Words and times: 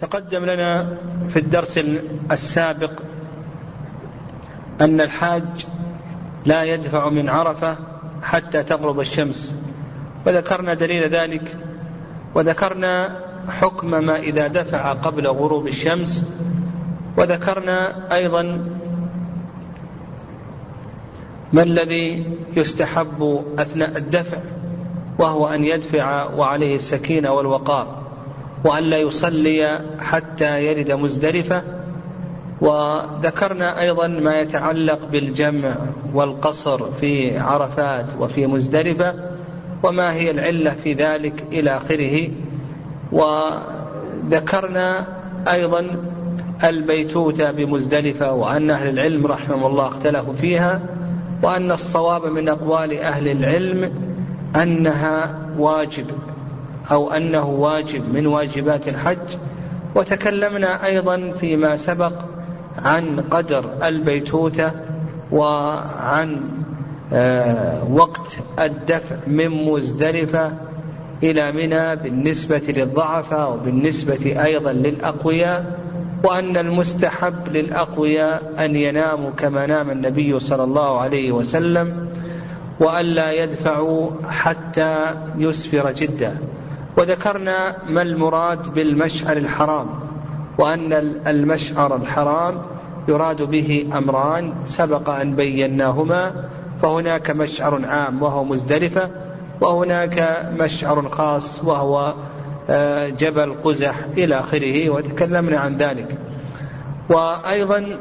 تقدم 0.00 0.44
لنا 0.44 0.96
في 1.28 1.38
الدرس 1.38 1.80
السابق 2.32 2.92
أن 4.80 5.00
الحاج 5.00 5.66
لا 6.44 6.64
يدفع 6.64 7.08
من 7.08 7.28
عرفة 7.28 7.76
حتى 8.22 8.62
تغرب 8.62 9.00
الشمس. 9.00 9.54
وذكرنا 10.26 10.74
دليل 10.74 11.02
ذلك 11.02 11.56
وذكرنا 12.34 13.16
حكم 13.48 13.90
ما 13.90 14.16
إذا 14.16 14.46
دفع 14.46 14.92
قبل 14.92 15.26
غروب 15.26 15.66
الشمس 15.66 16.24
وذكرنا 17.16 17.94
أيضا 18.14 18.66
ما 21.52 21.62
الذي 21.62 22.36
يستحب 22.56 23.44
أثناء 23.58 23.96
الدفع 23.96 24.38
وهو 25.18 25.46
أن 25.48 25.64
يدفع 25.64 26.24
وعليه 26.24 26.74
السكينة 26.74 27.30
والوقار. 27.32 27.99
وأن 28.64 28.84
لا 28.84 28.98
يصلي 28.98 29.80
حتى 29.98 30.64
يرد 30.66 30.92
مزدلفة. 30.92 31.62
وذكرنا 32.60 33.80
أيضا 33.80 34.06
ما 34.06 34.40
يتعلق 34.40 34.98
بالجمع 35.12 35.76
والقصر 36.14 36.92
في 37.00 37.38
عرفات 37.38 38.06
وفي 38.20 38.46
مزدلفة 38.46 39.14
وما 39.82 40.12
هي 40.12 40.30
العلة 40.30 40.70
في 40.70 40.92
ذلك 40.92 41.44
إلى 41.52 41.76
آخره. 41.76 42.28
وذكرنا 43.12 45.06
أيضا 45.48 45.86
البيتوتة 46.64 47.50
بمزدلفة 47.50 48.32
وأن 48.32 48.70
أهل 48.70 48.88
العلم 48.88 49.26
رحمهم 49.26 49.66
الله 49.66 49.86
اختلفوا 49.86 50.32
فيها 50.32 50.80
وأن 51.42 51.70
الصواب 51.70 52.26
من 52.26 52.48
أقوال 52.48 52.98
أهل 52.98 53.28
العلم 53.28 53.92
أنها 54.56 55.38
واجب. 55.58 56.06
أو 56.92 57.10
أنه 57.12 57.46
واجب 57.46 58.14
من 58.14 58.26
واجبات 58.26 58.88
الحج. 58.88 59.36
وتكلمنا 59.94 60.86
أيضا 60.86 61.32
فيما 61.40 61.76
سبق 61.76 62.12
عن 62.78 63.20
قدر 63.20 63.70
البيتوتة 63.84 64.70
وعن 65.32 66.40
آه، 67.12 67.84
وقت 67.92 68.36
الدفع 68.58 69.16
من 69.26 69.48
مزدلفة 69.48 70.52
إلى 71.22 71.52
منى 71.52 71.96
بالنسبة 71.96 72.62
للضعفاء 72.68 73.52
وبالنسبة 73.52 74.44
أيضا 74.44 74.72
للأقوياء 74.72 75.78
وأن 76.24 76.56
المستحب 76.56 77.48
للأقوياء 77.48 78.52
أن 78.58 78.76
يناموا 78.76 79.30
كما 79.30 79.66
نام 79.66 79.90
النبي 79.90 80.38
صلى 80.38 80.64
الله 80.64 81.00
عليه 81.00 81.32
وسلم 81.32 82.08
وألا 82.80 83.32
يدفعوا 83.32 84.10
حتى 84.28 85.14
يسفر 85.38 85.92
جدا. 85.92 86.36
وذكرنا 87.00 87.76
ما 87.88 88.02
المراد 88.02 88.74
بالمشعر 88.74 89.36
الحرام 89.36 89.86
وأن 90.58 90.92
المشعر 91.26 91.96
الحرام 91.96 92.62
يراد 93.08 93.42
به 93.42 93.86
أمران 93.94 94.52
سبق 94.64 95.10
أن 95.10 95.34
بيناهما 95.34 96.32
فهناك 96.82 97.30
مشعر 97.30 97.86
عام 97.86 98.22
وهو 98.22 98.44
مزدلفة 98.44 99.10
وهناك 99.60 100.46
مشعر 100.58 101.08
خاص 101.08 101.64
وهو 101.64 102.14
آه، 102.70 103.08
جبل 103.08 103.54
قزح 103.64 103.98
إلى 104.18 104.40
آخره 104.40 104.90
وتكلمنا 104.90 105.58
عن 105.58 105.76
ذلك. 105.76 106.18
وأيضا 107.08 107.98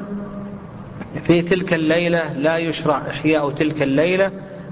في 1.23 1.41
تلك 1.41 1.73
الليلة 1.73 2.33
لا 2.33 2.57
يشرع 2.57 2.97
إحياء 2.97 3.49
تلك 3.49 3.83
الليلة 3.83 4.31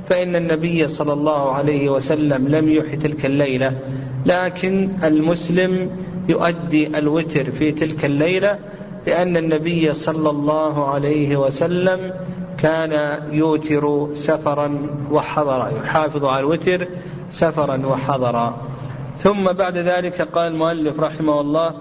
فإن 0.10 0.36
النبي 0.36 0.88
صلى 0.88 1.14
الله 1.14 1.52
عليه 1.52 1.90
وسلم 1.90 2.48
لم 2.48 2.70
يحي 2.70 2.96
تلك 2.96 3.26
الليلة 3.26 3.78
لكن 4.26 4.90
المسلم 5.04 5.90
يؤدي 6.30 6.88
الوتر 6.98 7.52
في 7.52 7.72
تلك 7.72 8.06
الليلة 8.06 8.60
لأن 9.08 9.38
النبي 9.38 9.94
صلى 9.94 10.30
الله 10.30 10.90
عليه 10.90 11.38
وسلم 11.38 12.14
كان 12.58 13.24
يوتر 13.32 14.10
سفرا 14.14 14.88
وحضرا 15.12 15.70
يحافظ 15.70 16.26
على 16.26 16.40
الوتر 16.40 16.88
سفرا 17.30 17.86
وحضرا 17.86 18.58
ثم 19.24 19.52
بعد 19.52 19.78
ذلك 19.78 20.22
قال 20.22 20.52
المؤلف 20.52 21.00
رحمه 21.00 21.42
الله 21.42 21.74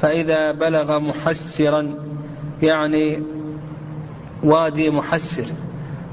فإذا 0.00 0.52
بلغ 0.52 0.98
محسرا 0.98 1.94
يعني 2.62 3.22
وادي 4.44 4.90
محسر. 4.90 5.44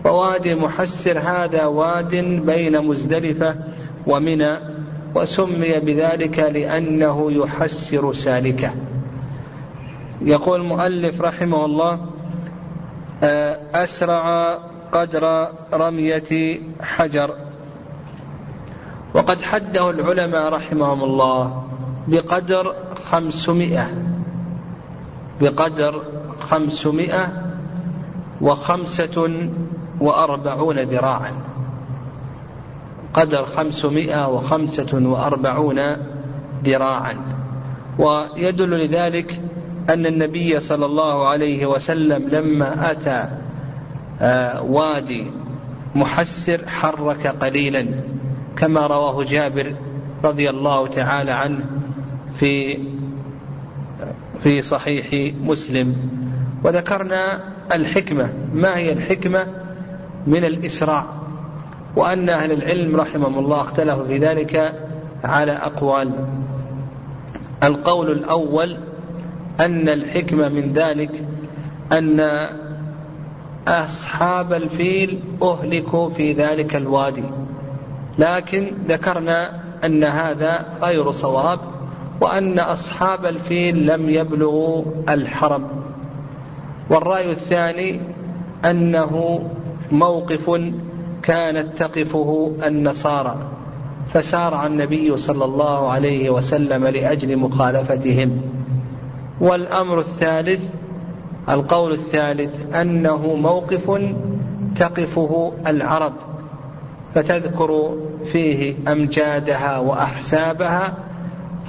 ووادي 0.06 0.56
محسر 0.56 1.20
هذا 1.20 1.66
واد 1.66 2.16
بين 2.46 2.81
مزدلفة 2.81 3.56
ومنى. 4.08 4.71
وسمي 5.16 5.79
بذلك 5.79 6.39
لأنه 6.39 7.31
يحسر 7.31 8.13
سالكه. 8.13 8.72
يقول 10.22 10.61
المؤلف 10.61 11.22
رحمه 11.22 11.66
الله 11.66 12.05
آه، 13.23 13.59
أسرع 13.73 14.53
قدر 14.91 15.47
رمية 15.73 16.59
حجر. 16.81 17.35
وقد 19.13 19.41
حده 19.41 19.89
العلماء 19.89 20.53
رحمهم 20.53 21.03
الله 21.03 21.63
بقدر 22.07 22.75
خمسمائة 23.11 23.89
بقدر 25.41 26.01
خمسمائة 26.39 27.28
وخمسة 28.41 29.49
وأربعون 29.99 30.79
ذراعا. 30.79 31.50
قدر 33.13 33.45
خمسمائة 33.45 34.27
وخمسة 34.27 34.89
وأربعون 34.94 35.79
ذراعا. 36.66 37.16
ويدل 37.99 38.69
لذلك 38.69 39.41
أن 39.89 40.05
النبي 40.05 40.59
صلى 40.59 40.85
الله 40.85 41.27
عليه 41.27 41.66
وسلم 41.66 42.29
لما 42.29 42.91
أتى 42.91 43.29
آه، 44.22 44.61
وادي 44.61 45.31
محسر 45.95 46.67
حرك 46.67 47.27
قليلا 47.27 47.85
كما 48.57 48.88
رواه 48.88 49.23
جابر 49.23 49.75
رضي 50.23 50.49
الله 50.49 50.88
تعالى 50.88 51.31
عنه 51.31 51.66
في 52.39 52.79
في 54.43 54.61
صحيح 54.61 55.35
مسلم. 55.43 55.95
وذكرنا 56.63 57.43
الحكمة. 57.72 58.29
ما 58.53 58.78
هي 58.78 58.93
الحكمة؟ 58.93 59.47
من 60.28 60.45
الإسراع. 60.45 61.21
وأن 61.96 62.29
أهل 62.29 62.52
العلم 62.52 62.96
رحمهم 62.96 63.40
الله 63.40 63.62
اختلفوا 63.62 64.06
في 64.06 64.18
ذلك 64.18 64.74
على 65.24 65.52
أقوال. 65.52 66.12
القول 67.63 68.12
الأول 68.12 68.78
أن 69.59 69.90
الحكمة 69.90 70.50
من 70.50 70.74
ذلك 70.74 71.25
أن 71.91 72.47
أصحاب 73.68 74.53
الفيل 74.53 75.19
أهلكوا 75.44 76.09
في 76.09 76.34
ذلك 76.34 76.75
الوادي. 76.75 77.24
لكن 78.18 78.72
ذكرنا 78.88 79.62
أن 79.85 80.03
هذا 80.03 80.66
غير 80.81 81.12
صواب 81.12 81.59
وأن 82.22 82.59
أصحاب 82.59 83.25
الفيل 83.25 83.88
لم 83.88 84.09
يبلغوا 84.09 84.84
الحرم. 85.09 85.68
والرأي 86.90 87.31
الثاني 87.31 88.02
أنه 88.66 89.44
موقف 89.91 90.50
كانت 91.24 91.78
تقفه 91.78 92.52
النصارى 92.64 93.36
فسارع 94.14 94.66
النبي 94.66 95.18
صلى 95.18 95.46
الله 95.46 95.92
عليه 95.92 96.30
وسلم 96.30 96.88
لأجل 96.88 97.38
مخالفتهم. 97.38 98.42
والأمر 99.42 100.00
الثالث 100.00 100.64
القول 101.50 101.92
الثالث 101.92 102.76
أنه 102.76 103.36
موقف 103.36 104.02
تقفه 104.76 105.54
العرب 105.68 106.14
فتذكر 107.16 107.98
فيه 108.32 108.76
أمجادها 108.88 109.78
وأحسابها 109.78 110.94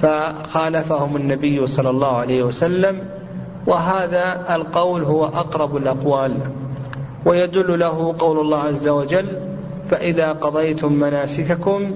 فخالفهم 0.01 1.15
النبي 1.15 1.67
صلى 1.67 1.89
الله 1.89 2.17
عليه 2.17 2.43
وسلم. 2.43 2.99
وهذا 3.67 4.55
القول 4.55 5.03
هو 5.03 5.25
أقرب 5.25 5.77
الأقوال. 5.77 6.37
ويدل 7.25 7.79
له 7.79 8.15
قول 8.19 8.39
الله 8.39 8.59
عز 8.59 8.87
وجل 8.87 9.27
فإذا 9.89 10.31
قضيتم 10.31 10.93
مناسككم 10.93 11.95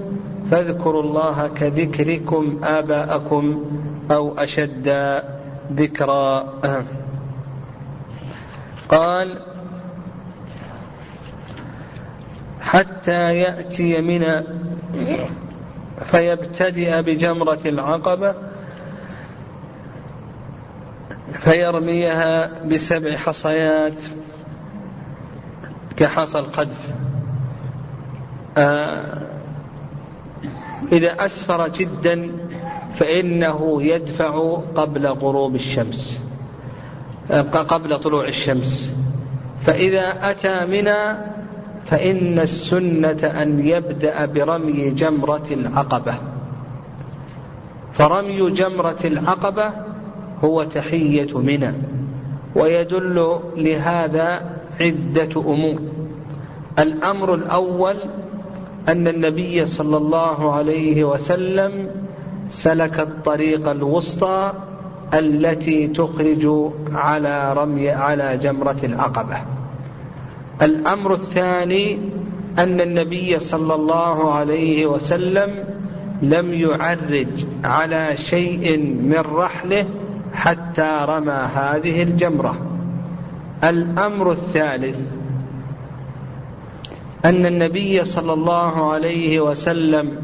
فاذكروا 0.50 1.02
الله 1.02 1.48
كذكركم 1.48 2.60
آباءكم 2.64 3.64
أو 4.10 4.38
أشد 4.38 4.88
ذكرى 5.72 6.52
قال 8.88 9.42
حتى 12.60 13.38
يأتي 13.38 14.00
من 14.00 14.44
فيبتدئ 16.04 17.02
بجمرة 17.02 17.60
العقبة 17.66 18.34
فيرميها 21.38 22.50
بسبع 22.64 23.16
حصيات. 23.16 24.02
كحصى 25.98 26.38
القذف 26.38 26.90
آه 28.56 29.22
إذا 30.92 31.24
أسفر 31.26 31.68
جدا 31.68 32.30
فإنه 32.98 33.82
يدفع 33.82 34.60
قبل 34.74 35.06
غروب 35.06 35.54
الشمس 35.54 36.20
قبل 37.52 37.98
طلوع 37.98 38.28
الشمس. 38.28 38.96
فإذا 39.62 40.30
أتى 40.30 40.66
منى 40.66 41.18
فإن 41.86 42.38
السنة 42.38 43.42
أن 43.42 43.66
يبدأ 43.66 44.26
برمي 44.26 44.90
جمرة 44.90 45.46
العقبة. 45.50 46.14
فرمي 47.92 48.50
جمرة 48.50 48.98
العقبة 49.04 49.72
هو 50.44 50.64
تحية 50.64 51.38
منى 51.38 51.72
ويدل 52.54 53.38
لهذا 53.56 54.57
عدة 54.80 55.40
أمور. 55.40 55.78
الأمر 56.78 57.34
الأول 57.34 57.96
أن 58.88 59.08
النبي 59.08 59.66
صلى 59.66 59.96
الله 59.96 60.52
عليه 60.54 61.04
وسلم 61.04 61.90
سلك 62.48 63.00
الطريق 63.00 63.68
الوسطى 63.68 64.52
التي 65.14 65.86
تخرج 65.86 66.70
على 66.92 67.52
رمي 67.52 67.90
على 67.90 68.36
جمرة 68.36 68.78
العقبة. 68.84 69.36
الأمر 70.62 71.12
الثاني 71.12 71.98
أن 72.58 72.80
النبي 72.80 73.38
صلى 73.38 73.74
الله 73.74 74.32
عليه 74.32 74.86
وسلم 74.86 75.64
لم 76.22 76.52
يعرج 76.52 77.46
على 77.64 78.16
شيء 78.16 78.78
من 79.02 79.22
رحله 79.32 79.86
حتى 80.32 80.98
رمى 81.08 81.48
هذه 81.54 82.02
الجمرة. 82.02 82.67
الأمر 83.64 84.32
الثالث 84.32 84.98
أن 87.24 87.46
النبي 87.46 88.04
صلى 88.04 88.32
الله 88.32 88.92
عليه 88.92 89.40
وسلم 89.40 90.16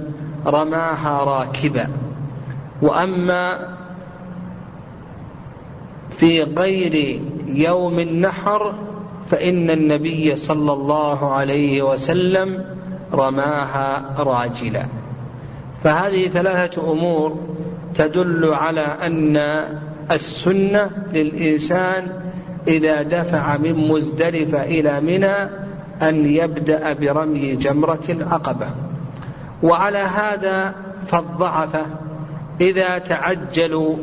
رماها 0.47 1.25
راكبا. 1.25 1.89
وأما 2.83 3.75
في 6.17 6.43
غير 6.43 7.21
يوم 7.47 7.99
النحر 7.99 8.75
فإن 9.31 9.71
النبي 9.71 10.37
صلى 10.37 10.73
الله 10.73 11.33
عليه 11.33 11.83
وسلم 11.83 12.65
رماها 13.13 14.15
راجلا. 14.19 14.87
فهذه 15.85 16.29
ثلاثة 16.29 16.93
أمور 16.93 17.37
تدل 17.95 18.55
على 18.55 18.81
أن 18.81 19.37
السنة 20.11 20.91
للإنسان 21.13 22.24
إذا 22.69 23.03
دفع 23.03 23.57
من 23.57 23.89
مزدلفة 23.89 24.63
إلى 24.63 25.01
منى 25.01 25.51
أن 26.03 26.27
يبدأ 26.27 26.93
برمي 26.93 27.57
جمرة 27.57 28.05
العقبة. 28.09 28.71
وعلى 29.63 29.99
هذا 29.99 30.75
فالضعفة 31.07 31.87
إذا 32.61 32.99
تعجلوا 32.99 33.97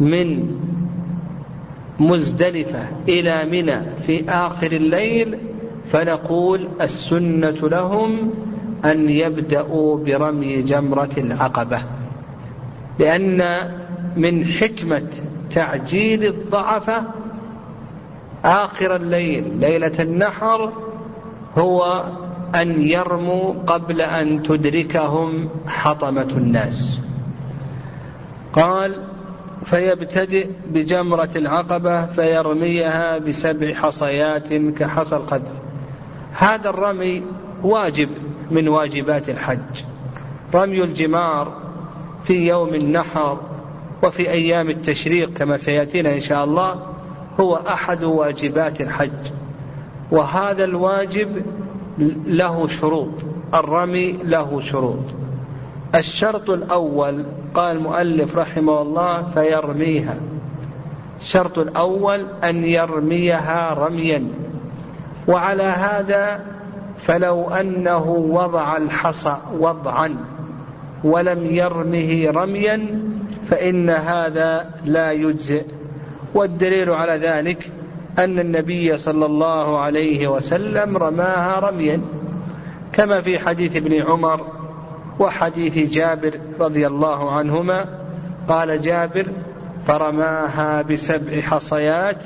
من 0.00 0.56
مزدلفة 2.00 2.88
إلى 3.08 3.44
منى 3.44 3.80
في 4.06 4.30
آخر 4.30 4.72
الليل 4.72 5.38
فنقول 5.92 6.68
السنة 6.80 7.68
لهم 7.68 8.30
أن 8.84 9.10
يبدأوا 9.10 9.98
برمي 9.98 10.62
جمرة 10.62 11.10
العقبة. 11.18 11.82
لأن 12.98 13.42
من 14.16 14.44
حكمة 14.44 15.08
تعجيل 15.50 16.24
الضعفة 16.24 17.04
آخر 18.44 18.96
الليل 18.96 19.56
ليلة 19.60 19.92
النحر 20.00 20.72
هو 21.58 22.04
أن 22.54 22.80
يرموا 22.80 23.54
قبل 23.66 24.00
أن 24.00 24.42
تدركهم 24.42 25.48
حطمة 25.66 26.28
الناس. 26.36 26.98
قال 28.52 29.02
فيبتدئ 29.66 30.46
بجمرة 30.70 31.30
العقبة 31.36 32.06
فيرميها 32.06 33.18
بسبع 33.18 33.74
حصيات 33.74 34.54
كحصى 34.54 35.16
القدر. 35.16 35.52
هذا 36.32 36.70
الرمي 36.70 37.22
واجب 37.62 38.08
من 38.50 38.68
واجبات 38.68 39.28
الحج. 39.30 39.84
رمي 40.54 40.84
الجمار 40.84 41.52
في 42.24 42.48
يوم 42.48 42.74
النحر 42.74 43.40
وفي 44.02 44.30
أيام 44.30 44.70
التشريق 44.70 45.32
كما 45.32 45.56
سيأتينا 45.56 46.14
إن 46.14 46.20
شاء 46.20 46.44
الله 46.44 46.93
هو 47.40 47.54
أحد 47.68 48.04
واجبات 48.04 48.80
الحج 48.80 49.10
وهذا 50.10 50.64
الواجب 50.64 51.42
له 52.26 52.66
شروط 52.66 53.10
الرمي 53.54 54.12
له 54.12 54.60
شروط. 54.60 55.04
الشرط 55.94 56.50
الأول 56.50 57.24
قال 57.54 57.76
المؤلف 57.76 58.36
رحمه 58.36 58.82
الله 58.82 59.22
فيرميها. 59.34 60.16
الشرط 61.20 61.58
الأول 61.58 62.26
أن 62.44 62.64
يرميها 62.64 63.74
رميا. 63.74 64.28
وعلى 65.28 65.62
هذا 65.62 66.40
فلو 67.02 67.50
أنه 67.50 68.10
وضع 68.10 68.76
الحصى 68.76 69.36
وضعا 69.58 70.16
ولم 71.04 71.46
يرمه 71.46 72.30
رميا 72.30 73.00
فإن 73.50 73.90
هذا 73.90 74.70
لا 74.84 75.12
يجزئ. 75.12 75.64
والدليل 76.34 76.90
على 76.90 77.12
ذلك 77.12 77.70
أن 78.18 78.38
النبي 78.38 78.96
صلى 78.96 79.26
الله 79.26 79.78
عليه 79.78 80.28
وسلم 80.28 80.96
رماها 80.96 81.70
رميا 81.70 82.00
كما 82.92 83.20
في 83.20 83.38
حديث 83.38 83.76
ابن 83.76 84.02
عمر 84.02 84.46
وحديث 85.18 85.92
جابر 85.92 86.40
رضي 86.60 86.86
الله 86.86 87.30
عنهما 87.32 87.88
قال 88.48 88.80
جابر 88.80 89.26
فرماها 89.86 90.82
بسبع 90.82 91.40
حصيات 91.40 92.24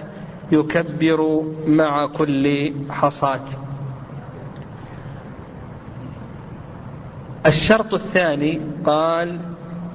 يكبر 0.53 1.43
مع 1.67 2.07
كل 2.07 2.75
حصاة. 2.91 3.45
الشرط 7.47 7.95
الثاني 7.95 8.61
قال 8.85 9.41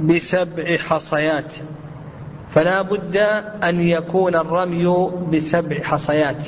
بسبع 0.01 0.77
حصيات. 0.77 1.54
فلا 2.54 2.82
بد 2.82 3.18
أن 3.64 3.80
يكون 3.80 4.36
الرمي 4.36 5.12
بسبع 5.34 5.84
حصيات 5.84 6.48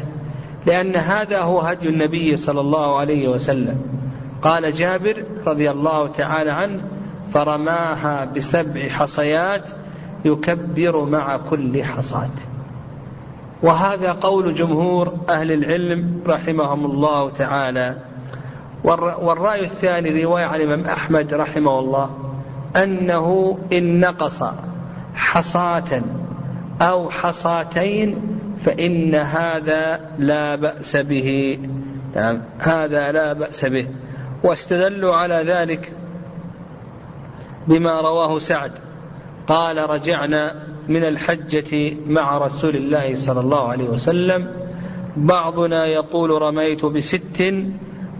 لأن 0.66 0.96
هذا 0.96 1.40
هو 1.40 1.60
هدي 1.60 1.90
النبي 1.90 2.38
صلى 2.38 2.62
الله 2.62 2.98
عليه 3.00 3.28
وسلم. 3.28 3.82
قال 4.42 4.74
جابر 4.74 5.24
رضي 5.48 5.72
الله 5.72 6.08
تعالى 6.08 6.52
عنه 6.52 6.82
فرماها 7.34 8.26
بسبع 8.26 8.90
حصيات 8.90 9.64
يكبر 10.26 11.06
مع 11.06 11.38
كل 11.38 11.84
حصاة. 11.84 12.30
وهذا 13.64 14.12
قول 14.12 14.56
جمهور 14.56 15.14
أهل 15.30 15.52
العلم 15.52 16.22
رحمهم 16.28 16.86
الله 16.86 17.30
تعالى. 17.30 17.96
والرأي 18.84 19.66
الثاني 19.66 20.24
رواية 20.24 20.46
عن 20.46 20.62
الإمام 20.62 20.86
أحمد 20.86 21.34
رحمه 21.34 21.80
الله 21.80 22.10
أنه 22.76 23.58
إن 23.74 24.00
نقص 24.00 24.44
حصاة 25.16 26.02
أو 26.82 27.10
حصاتين 27.10 28.22
فإن 28.66 29.16
هذا 29.16 30.00
لا 30.20 30.56
بأس 30.56 30.98
به. 30.98 31.60
نعم 32.16 32.42
هذا 32.60 33.12
لا 33.12 33.34
بأس 33.34 33.66
به. 33.66 33.88
واستدلوا 34.44 35.16
على 35.16 35.36
ذلك 35.36 35.94
بما 37.68 38.02
رواه 38.02 38.40
سعد. 38.40 38.72
قال 39.48 39.90
رجعنا 39.90 40.56
من 40.88 41.04
الحجة 41.04 41.96
مع 42.08 42.38
رسول 42.38 42.76
الله 42.76 43.16
صلى 43.16 43.40
الله 43.40 43.68
عليه 43.68 43.90
وسلم. 43.90 44.48
بعضنا 45.18 45.86
يقول 45.86 46.42
رميت 46.42 46.86
بست 46.86 47.54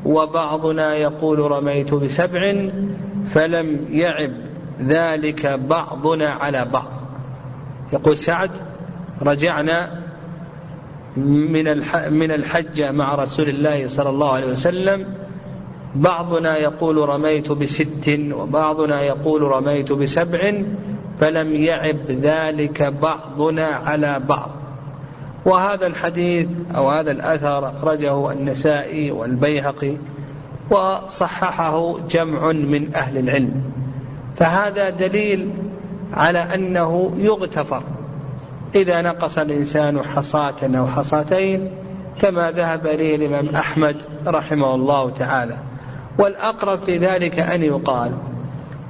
وبعضنا 0.06 0.96
يقول 0.96 1.40
رميت 1.40 1.94
بسبع 1.94 2.70
فلم 3.34 3.86
يعب. 3.90 4.45
ذلك 4.82 5.46
بعضنا 5.46 6.30
على 6.30 6.66
بعض. 6.66 6.92
يقول 7.94 8.18
سعد 8.18 8.52
رجعنا 9.22 10.02
من 11.18 11.64
من 12.14 12.32
الحجة 12.32 12.92
مع 12.92 13.16
رسول 13.16 13.50
الله 13.50 13.88
صلى 13.88 14.10
الله 14.10 14.32
عليه 14.32 14.48
وسلم. 14.48 15.06
بعضنا 15.96 16.58
يقول 16.58 17.10
رميت 17.10 17.52
بست 17.52 18.20
وبعضنا 18.32 19.02
يقول 19.02 19.42
رميت 19.42 19.92
بسبع 19.92 20.54
فلم 21.20 21.56
يعب 21.56 22.12
ذلك 22.12 22.84
بعضنا 22.84 23.66
على 23.66 24.22
بعض. 24.28 24.52
وهذا 25.46 25.88
الحديث 25.88 26.48
أو 26.76 26.90
هذا 26.90 27.12
الأثر 27.12 27.70
أخرجه 27.70 28.32
النسائي 28.32 29.12
والبيهقي 29.12 29.98
وصححه 30.72 32.00
جمع 32.10 32.52
من 32.52 32.96
أهل 32.96 33.18
العلم. 33.18 33.64
فهذا 34.38 34.90
دليل 34.90 35.50
على 36.14 36.40
أنه 36.40 37.12
يغتفر. 37.18 37.84
إذا 38.76 39.02
نقص 39.02 39.38
الإنسان 39.38 40.04
حصاة 40.04 40.78
أو 40.78 40.88
حصاتين 40.88 41.72
كما 42.22 42.52
ذهب 42.52 42.88
إليه 42.88 43.16
الإمام 43.16 43.56
أحمد 43.56 44.02
رحمه 44.28 44.76
الله 44.76 45.10
تعالى. 45.10 45.58
والأقرب 46.20 46.80
في 46.80 46.98
ذلك 46.98 47.40
أن 47.40 47.64
يقال 47.64 48.12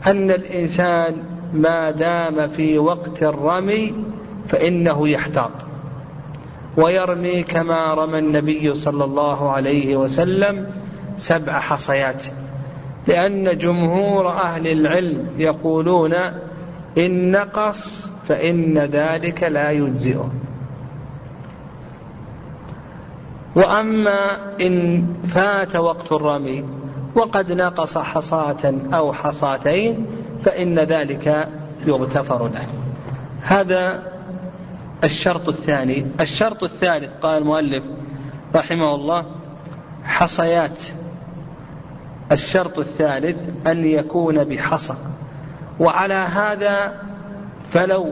أن 0.08 0.32
الإنسان 0.32 1.16
ما 1.54 1.92
دام 1.92 2.48
في 2.48 2.78
وقت 2.78 3.24
الرمي 3.24 3.94
فإنه 4.50 5.10
يحتاط 5.10 5.52
ويرمي 6.78 7.44
كما 7.44 7.94
رمى 7.94 8.20
النبي 8.20 8.76
صلى 8.76 9.04
الله 9.04 9.52
عليه 9.52 9.96
وسلم 9.96 10.68
سبع 11.18 11.60
حصيات. 11.60 12.26
لأن 13.08 13.58
جمهور 13.58 14.30
أهل 14.30 14.68
العلم 14.68 15.28
يقولون 15.38 16.14
إن 16.98 17.32
نقص 17.32 18.10
فإن 18.28 18.78
ذلك 18.78 19.44
لا 19.44 19.72
يجزئه 19.72 20.32
وأما 23.56 24.38
إن 24.62 25.06
فات 25.28 25.76
وقت 25.76 26.12
الرمي 26.12 26.66
وقد 27.16 27.52
نقص 27.52 27.98
حصاة 27.98 28.74
أو 28.94 29.14
حصاتين 29.14 30.06
فإن 30.46 30.80
ذلك 30.80 31.50
يغتفر 31.86 32.48
له. 32.48 32.68
هذا 33.42 34.04
الشرط 35.04 35.50
الثاني. 35.50 36.08
الشرط 36.22 36.64
الثالث 36.64 37.10
قال 37.22 37.42
المؤلف 37.42 37.84
رحمه 38.56 38.96
الله 38.96 39.26
حصيات 40.04 40.84
الشرط 42.32 42.80
الثالث 42.80 43.36
أن 43.68 43.86
يكون 43.86 44.44
بحصى. 44.44 44.96
وعلى 45.80 46.14
هذا 46.14 46.94
فلو 47.72 48.10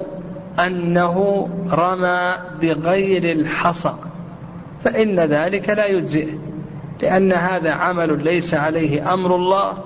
أنه 0.65 1.50
رمى 1.72 2.34
بغير 2.62 3.32
الحصى 3.38 3.93
فإن 4.84 5.20
ذلك 5.20 5.70
لا 5.70 5.86
يجزئه 5.86 6.34
لأن 7.01 7.34
هذا 7.34 7.72
عمل 7.72 8.24
ليس 8.24 8.53
عليه 8.53 9.13
أمر 9.13 9.36
الله 9.36 9.77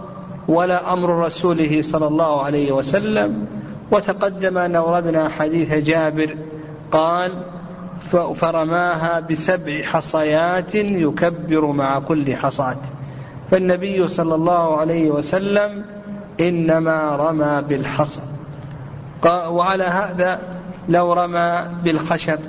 ولا 0.47 0.93
أمر 0.93 1.25
رسوله 1.25 1.81
صلى 1.81 2.07
الله 2.07 2.43
عليه 2.43 2.71
وسلم. 2.71 3.47
وتقدم 3.91 4.57
أن 4.57 4.75
أوردنا 4.75 5.29
حديث 5.29 5.73
جابر 5.73 6.35
قال 6.91 7.31
فرماها 8.35 9.19
بسبع 9.19 9.81
حصيات 9.81 10.75
يكبر 10.75 11.65
مع 11.65 11.99
كل 11.99 12.35
حصاة. 12.35 12.77
فالنبي 13.51 14.07
صلى 14.07 14.35
الله 14.35 14.77
عليه 14.77 15.09
وسلم 15.09 15.85
إنما 16.39 17.15
رمى 17.15 17.61
بالحصى. 17.69 18.21
وعلى 19.25 19.83
هذا 19.83 20.39
لو 20.89 21.13
رمى 21.13 21.67
بالخشب 21.83 22.39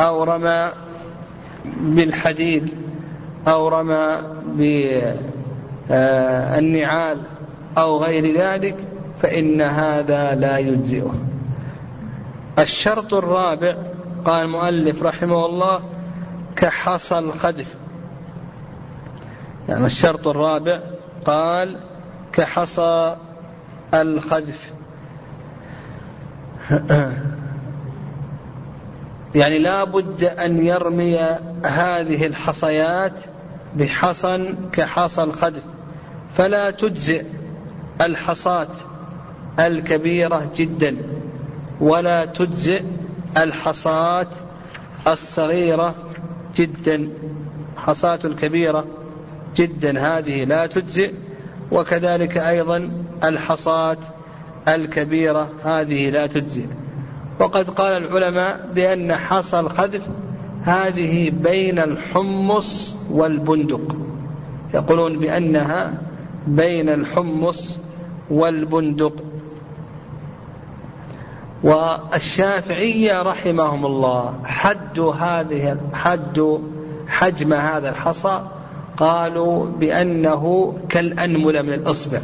أو 0.00 0.24
رمى 0.24 0.72
بالحديد 1.80 2.74
أو 3.48 3.68
رمى 3.68 4.18
بالنعال 5.88 7.18
أو 7.78 7.98
غير 7.98 8.36
ذلك 8.36 8.76
فإن 9.22 9.60
هذا 9.60 10.34
لا 10.34 10.58
يجزئه. 10.58 11.14
الشرط 12.58 13.14
الرابع 13.14 13.74
قال 14.24 14.44
المؤلف 14.44 15.02
رحمه 15.02 15.46
الله 15.46 15.80
كحصى 16.56 17.18
الخدف. 17.18 17.76
يعني 19.68 19.86
الشرط 19.86 20.28
الرابع 20.28 20.80
قال 21.24 21.76
كحصى 22.32 23.16
الخذف. 23.94 24.72
يعني 29.34 29.58
لا 29.58 29.84
بد 29.84 30.24
أن 30.24 30.66
يرمي 30.66 31.18
هذه 31.64 32.26
الحصيات 32.26 33.20
بحصى 33.76 34.54
كحصى 34.72 35.22
الخذف. 35.22 35.62
فلا 36.36 36.70
تجزئ 36.70 37.24
الحصاة 38.00 38.68
الكبيرة 39.58 40.50
جدا 40.56 40.96
ولا 41.80 42.24
تجزئ 42.24 42.82
الحصاة 43.36 44.26
الصغيرة 45.06 45.94
جدا. 46.56 47.08
حصاة 47.76 48.18
الكبيرة 48.24 48.84
جدا 49.56 50.18
هذه 50.18 50.44
لا 50.44 50.66
تجزئ 50.66 51.14
وكذلك 51.72 52.38
أيضا 52.38 52.90
الحصاة 53.24 53.96
الكبيرة 54.68 55.48
هذه 55.64 56.10
لا 56.10 56.26
تجزئ. 56.26 56.66
وقد 57.40 57.70
قال 57.70 58.04
العلماء 58.04 58.68
بأن 58.74 59.16
حصى 59.16 59.60
الخذف 59.60 60.02
هذه 60.62 61.30
بين 61.30 61.78
الحمص 61.78 62.96
والبندق. 63.10 63.96
يقولون 64.74 65.18
بأنها 65.18 65.94
بين 66.46 66.88
الحمص 66.88 67.80
والبندق. 68.30 69.12
والشافعية 71.62 73.22
رحمهم 73.22 73.86
الله 73.86 74.38
حد 74.44 74.98
هذه 74.98 75.76
حد 75.92 76.60
حجم 77.08 77.52
هذا 77.52 77.90
الحصى 77.90 78.46
قالوا 78.96 79.66
بأنه 79.66 80.74
كالأنملة 80.88 81.62
من 81.62 81.72
الإصبع. 81.72 82.20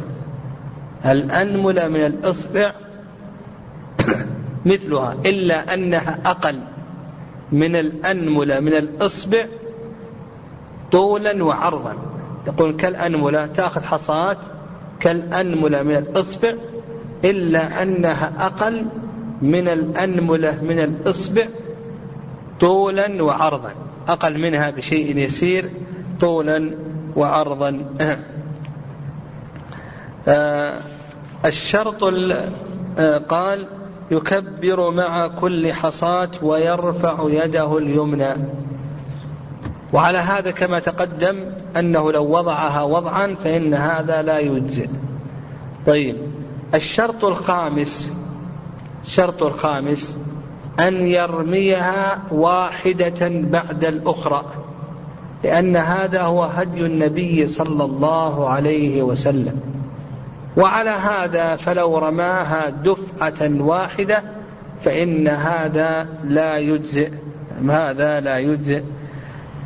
الأنملة 1.05 1.87
من 1.87 2.05
الإصبع 2.05 2.71
مثلها 4.65 5.15
إلا 5.25 5.73
أنها 5.73 6.19
أقل 6.25 6.59
من 7.51 7.75
الأنملة 7.75 8.59
من 8.59 8.73
الإصبع 8.73 9.45
طولا 10.91 11.43
وعرضا. 11.43 11.95
يقول 12.47 12.71
كالأنملة 12.75 13.45
تأخذ 13.45 13.81
حصاة 13.81 14.37
كالأنملة 14.99 15.83
من 15.83 15.95
الإصبع 15.95 16.53
إلا 17.25 17.83
أنها 17.83 18.33
أقل 18.39 18.85
من 19.41 19.67
الأنملة 19.67 20.63
من 20.63 20.79
الإصبع 20.79 21.45
طولا 22.59 23.23
وعرضا. 23.23 23.71
أقل 24.07 24.41
منها 24.41 24.69
بشيء 24.69 25.17
يسير 25.17 25.69
طولا 26.21 26.71
وعرضا. 27.15 27.85
آه، 30.27 30.79
الشرط 31.45 32.03
آه، 32.99 33.17
قال 33.17 33.67
يكبر 34.11 34.91
مع 34.91 35.27
كل 35.27 35.73
حصاة 35.73 36.29
ويرفع 36.41 37.17
يده 37.23 37.77
اليمنى. 37.77 38.33
وعلى 39.93 40.17
هذا 40.17 40.51
كما 40.51 40.79
تقدم 40.79 41.35
أنه 41.77 42.11
لو 42.11 42.23
وضعها 42.23 42.83
وضعا 42.83 43.35
فإن 43.43 43.73
هذا 43.73 44.21
لا 44.21 44.39
يجزئ. 44.39 44.89
طيب 45.87 46.17
الشرط 46.75 47.25
الخامس 47.25 48.13
الشرط 49.05 49.43
الخامس 49.43 50.17
أن 50.79 51.07
يرميها 51.07 52.21
واحدة 52.31 53.29
بعد 53.29 53.85
الأخرى. 53.85 54.45
لأن 55.43 55.75
هذا 55.75 56.21
هو 56.21 56.43
هدي 56.43 56.85
النبي 56.85 57.47
صلى 57.47 57.83
الله 57.83 58.49
عليه 58.49 59.01
وسلم. 59.01 59.59
وعلى 60.57 60.89
هذا 60.89 61.55
فلو 61.55 61.97
رماها 61.97 62.69
دفعة 62.69 63.61
واحدة 63.61 64.23
فإن 64.83 65.27
هذا 65.27 66.07
لا 66.23 66.57
يجزئ 66.57 67.11
هذا 67.69 68.19
لا 68.19 68.37
يجزئ. 68.37 68.83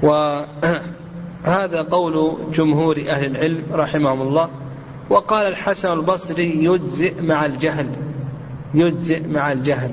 وهذا 0.04 1.88
قول 1.92 2.38
جمهور 2.54 2.98
أهل 3.10 3.25
العلم 3.25 3.63
رحمهم 3.74 4.22
الله. 4.22 4.50
وقال 5.10 5.48
الحسن 5.48 5.94
البصري 5.94 6.63
يجزئ 6.66 7.22
مع 7.22 7.46
الجهل 7.46 7.88
يجزئ 8.74 9.28
مع 9.28 9.51
الجهل. 9.51 9.92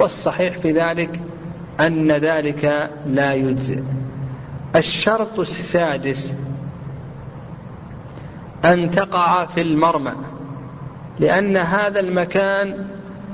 والصحيح 0.00 0.58
في 0.58 0.72
ذلك 0.72 1.20
أن 1.80 2.12
ذلك 2.12 2.90
لا 3.06 3.34
يجزئ. 3.34 3.82
الشرط 4.76 5.38
السادس 5.38 6.32
أن 8.64 8.90
تقع 8.90 9.46
في 9.46 9.60
المرمى 9.62 10.12
لأن 11.20 11.56
هذا 11.56 12.00
المكان 12.00 12.86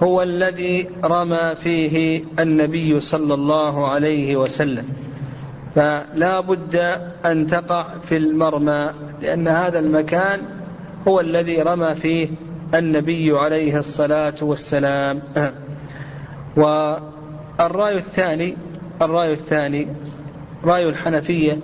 هو 0.02 0.22
الذي 0.22 0.88
رمى 1.04 1.54
فيه 1.62 2.24
النبي 2.38 3.00
صلى 3.00 3.34
الله 3.34 3.88
عليه 3.88 4.36
وسلم. 4.36 4.88
فلا 5.74 6.40
بد 6.40 6.76
أن 7.26 7.46
تقع 7.46 7.86
في 8.08 8.16
المرمى 8.16 8.90
لأن 9.22 9.48
هذا 9.48 9.78
المكان 9.78 10.40
هو 11.08 11.20
الذي 11.20 11.62
رمى 11.62 11.94
فيه 11.94 12.28
النبي 12.74 13.38
عليه 13.38 13.78
الصلاة 13.78 14.34
والسلام. 14.42 15.22
والرأي 16.56 17.96
الثاني 17.96 18.56
الرأي 19.02 19.32
الثاني 19.32 19.88
رأي 20.64 20.88
الحنفية 20.88 21.58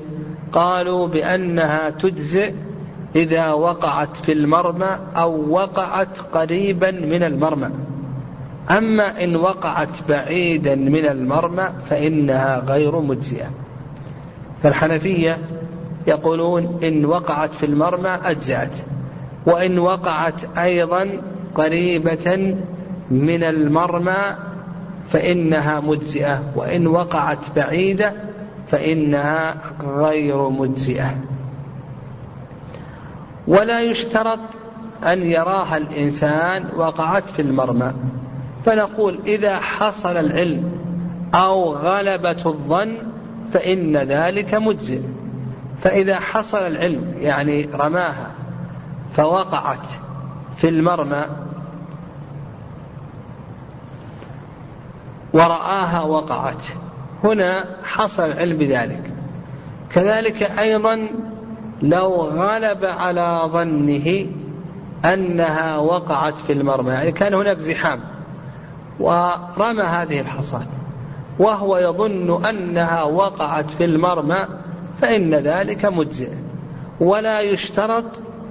قالوا 0.52 1.06
بأنها 1.08 1.90
تجزئ 1.90 2.52
إذا 3.16 3.52
وقعت 3.52 4.16
في 4.16 4.32
المرمى 4.32 4.98
أو 5.16 5.50
وقعت 5.50 6.18
قريبا 6.18 6.90
من 6.90 7.22
المرمى. 7.22 7.70
أما 8.70 9.24
إن 9.24 9.36
وقعت 9.36 10.08
بعيدا 10.08 10.74
من 10.74 11.06
المرمى 11.06 11.68
فإنها 11.90 12.58
غير 12.66 13.00
مجزئة. 13.00 13.50
فالحنفية 14.62 15.38
يقولون 16.06 16.80
إن 16.84 17.04
وقعت 17.04 17.54
في 17.54 17.66
المرمى 17.66 18.18
أجزأت 18.24 18.78
وإن 19.46 19.78
وقعت 19.78 20.58
أيضا 20.58 21.08
قريبة 21.54 22.56
من 23.10 23.44
المرمى 23.44 24.36
فإنها 25.08 25.80
مجزئة 25.80 26.42
وإن 26.56 26.86
وقعت 26.86 27.38
بعيدة 27.56 28.12
فإنها 28.68 29.54
غير 29.82 30.48
مجزئة. 30.48 31.16
ولا 33.46 33.80
يشترط 33.80 34.40
أن 35.04 35.22
يراها 35.22 35.76
الإنسان 35.76 36.68
وقعت 36.76 37.30
في 37.30 37.42
المرمى. 37.42 37.92
فنقول 38.66 39.18
إذا 39.26 39.58
حصل 39.58 40.16
العلم 40.16 40.72
أو 41.34 41.74
غلبة 41.74 42.42
الظن 42.46 42.96
فإن 43.52 43.96
ذلك 43.96 44.54
مجزئ. 44.54 45.00
فإذا 45.82 46.20
حصل 46.20 46.58
العلم 46.58 47.14
يعني 47.20 47.68
رماها 47.74 48.30
فوقعت 49.16 49.86
في 50.56 50.68
المرمى 50.68 51.24
ورآها 55.32 56.00
وقعت 56.00 56.66
هنا 57.24 57.64
حصل 57.84 58.24
العلم 58.24 58.58
بذلك. 58.58 59.10
كذلك 59.90 60.42
أيضا 60.42 61.08
لو 61.82 62.14
غلب 62.14 62.84
على 62.84 63.40
ظنه 63.52 64.26
أنها 65.04 65.76
وقعت 65.76 66.36
في 66.36 66.52
المرمى 66.52 66.92
يعني 66.92 67.12
كان 67.12 67.34
هناك 67.34 67.58
زحام 67.58 68.00
ورمى 69.00 69.82
هذه 69.82 70.20
الحصاة 70.20 70.66
وهو 71.38 71.78
يظن 71.78 72.44
أنها 72.44 73.02
وقعت 73.02 73.70
في 73.70 73.84
المرمى 73.84 74.46
فإن 75.00 75.34
ذلك 75.34 75.84
مجزئ 75.84 76.32
ولا 77.00 77.40
يشترط 77.40 78.04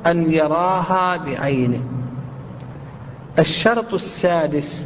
أن 0.06 0.32
يراها 0.32 1.18
بعينه. 1.18 1.82
الشرط 3.40 3.94
السادس 3.94 4.86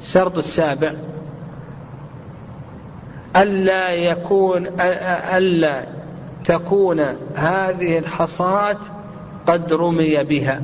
الشرط 0.00 0.38
السابع 0.38 0.94
ألا 3.36 3.94
يكون 3.94 4.66
ألا 5.36 5.84
تكون 6.44 7.00
هذه 7.34 7.98
الحصاة 7.98 8.76
قد 9.46 9.72
رمي 9.72 10.24
بها. 10.24 10.60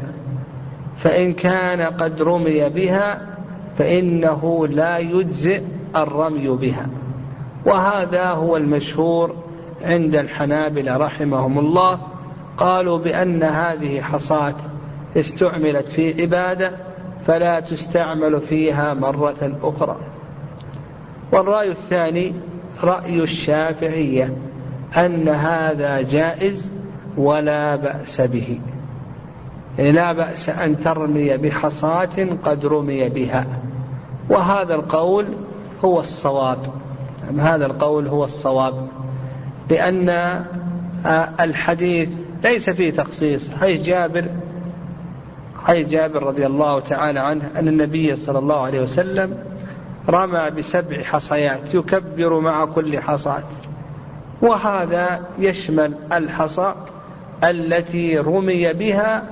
فإن 0.99 1.33
كان 1.33 1.83
قد 1.83 2.23
رمي 2.23 2.69
بها 2.69 3.21
فإنه 3.79 4.67
لا 4.67 4.99
يجزئ 4.99 5.63
الرمي 5.97 6.49
بها. 6.49 6.87
وهذا 7.67 8.31
هو 8.31 8.57
المشهور 8.57 9.35
عند 9.83 10.17
الحنابلة 10.17 10.97
رحمهم 10.97 11.59
الله. 11.59 11.99
قالوا 12.57 12.99
بأن 12.99 13.43
هذه 13.43 14.01
حصاة 14.01 14.55
استعملت 15.17 15.89
في 15.89 16.23
عبادة 16.23 16.73
فلا 17.27 17.61
تستعمل 17.61 18.41
فيها 18.41 18.95
مرة 18.95 19.59
أخرى. 19.63 19.97
والرأي 21.33 21.71
الثاني 21.71 22.35
رأي 22.85 23.23
الشافعية 23.23 24.37
أن 24.97 25.29
هذا 25.29 26.03
جائز 26.03 26.71
ولا 27.17 27.77
بأس 27.77 28.21
به. 28.21 28.61
يعني 29.79 29.93
لا 29.93 30.13
بأس 30.13 30.49
أن 30.49 30.81
ترمي 30.81 31.37
بحصاة 31.37 32.29
قد 32.45 32.67
رمي 32.67 33.09
بها. 33.09 33.47
وهذا 34.31 34.75
القول 34.75 35.27
هو 35.85 36.01
الصواب. 36.01 36.59
هذا 37.39 37.67
القول 37.67 38.09
هو 38.09 38.25
الصواب. 38.25 38.89
لأن 39.71 40.45
الحديث 41.41 42.09
ليس 42.45 42.71
فيه 42.71 42.91
تخصيص. 42.91 43.51
حيث 43.51 43.83
جابر 43.83 44.25
حيث 45.65 45.89
جابر 45.89 46.23
رضي 46.23 46.47
الله 46.47 46.81
تعالى 46.81 47.21
عنه 47.21 47.51
أن 47.57 47.69
النبي 47.69 48.17
صلى 48.17 48.39
الله 48.39 48.61
عليه 48.61 48.81
وسلم 48.81 49.39
رمى 50.11 50.51
بسبع 50.51 51.03
حصيات 51.03 51.75
يكبر 51.75 52.41
مع 52.41 52.65
كل 52.65 52.99
حصاة. 52.99 53.45
وهذا 54.43 55.21
يشمل 55.39 55.95
الحصى 56.13 56.75
التي 57.45 58.19
رمي 58.19 58.73
بها 58.73 59.23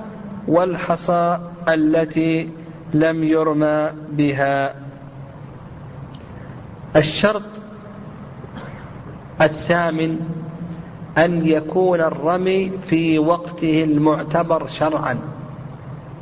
والحصى 0.47 1.39
التي 1.69 2.49
لم 2.93 3.23
يرمى 3.23 3.89
بها. 4.11 4.75
الشرط 6.95 7.43
الثامن 9.41 10.19
أن 11.17 11.47
يكون 11.47 12.01
الرمي 12.01 12.71
في 12.87 13.19
وقته 13.19 13.83
المعتبر 13.83 14.67
شرعا. 14.67 15.19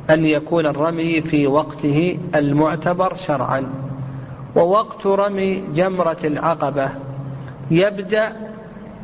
أن 0.09 0.25
يكون 0.25 0.65
الرمي 0.65 1.21
في 1.21 1.47
وقته 1.47 2.19
المعتبر 2.35 3.15
شرعا. 3.15 3.84
ووقت 4.55 5.07
رمي 5.07 5.63
جمرة 5.75 6.17
العقبة 6.23 6.89
يبدأ 7.71 8.33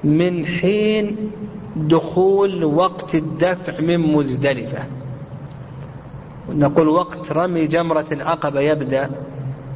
من 0.03 0.45
حين 0.45 1.31
دخول 1.75 2.63
وقت 2.63 3.15
الدفع 3.15 3.81
من 3.81 3.97
مزدلفة. 3.99 4.83
نقول 6.49 6.87
وقت 6.87 7.31
رمي 7.31 7.67
جمرة 7.67 8.05
العقبة 8.11 8.59
يبدأ 8.59 9.09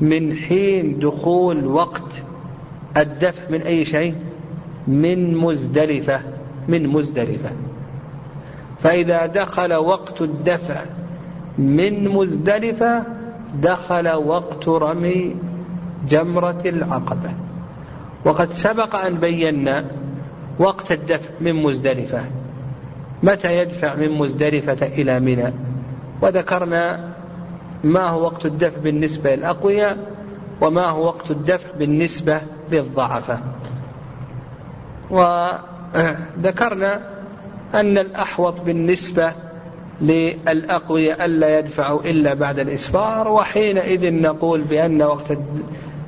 من 0.02 0.34
حين 0.34 1.00
دخول 1.00 1.66
وقت 1.66 2.12
الدفع 2.98 3.50
من 3.50 3.62
أي 3.62 3.86
شيء؟ 3.86 4.16
من 4.88 5.38
مزدلفة 5.38 6.20
من 6.68 6.88
مزدلفة. 6.88 7.50
فإذا 8.80 9.26
دخل 9.26 9.74
وقت 9.74 10.22
الدفع 10.22 10.82
من 11.58 12.08
مزدلفة 12.08 13.04
دخل 13.62 14.10
وقت 14.10 14.68
رمي 14.68 15.36
جمرة 16.10 16.62
العقبة. 16.66 17.32
وقد 18.26 18.54
سبق 18.54 18.96
أن 18.96 19.16
بينا 19.16 19.86
وقت 20.60 20.92
الدفع 20.92 21.30
من 21.42 21.64
مزدلفة. 21.64 22.22
متى 23.24 23.58
يدفع 23.58 23.96
من 23.96 24.12
مزدلفة 24.12 24.88
إلى 24.88 25.20
منى؟ 25.20 25.54
وذكرنا 26.22 27.10
ما 27.84 28.08
هو 28.08 28.22
وقت 28.22 28.46
الدفع 28.46 28.78
بالنسبة 28.82 29.36
للأقوياء 29.36 29.98
وما 30.62 30.86
هو 30.86 31.06
وقت 31.06 31.32
الدفع 31.32 31.70
بالنسبة 31.80 32.42
للضعفة. 32.72 33.40
وذكرنا 35.10 37.02
أن 37.74 37.98
الأحوط 37.98 38.62
بالنسبة 38.62 39.34
للأقوياء 40.02 41.26
ألا 41.26 41.60
يدفعوا 41.60 42.02
إلا 42.02 42.34
بعد 42.34 42.60
الإسفار 42.60 43.28
وحينئذ 43.28 44.22
نقول 44.22 44.62
بأن 44.62 45.02
وقت 45.02 45.38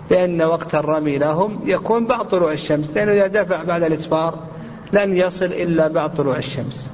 بأن 0.10 0.42
وقت 0.42 0.76
الرمي 0.76 1.18
لهم 1.18 1.60
يكون 1.66 2.06
بعد 2.06 2.28
طلوع 2.28 2.52
الشمس 2.52 2.92
لأنه 2.92 3.12
إذا 3.12 3.28
دفع 3.28 3.64
بعد 3.64 3.84
الإسفار 3.84 4.40
لن 4.94 5.14
يصل 5.14 5.46
إلا 5.46 5.88
بعد 5.88 6.14
طلوع 6.14 6.38
الشمس. 6.38 6.90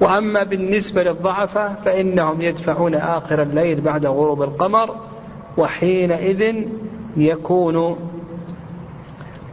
وأما 0.00 0.42
بالنسبة 0.42 1.02
للضعفة 1.02 1.74
فإنهم 1.74 2.42
يدفعون 2.42 2.94
آخر 2.94 3.42
الليل 3.42 3.80
بعد 3.80 4.06
غروب 4.06 4.42
القمر 4.42 4.96
وحينئذ 5.56 6.54
يكون 7.16 7.96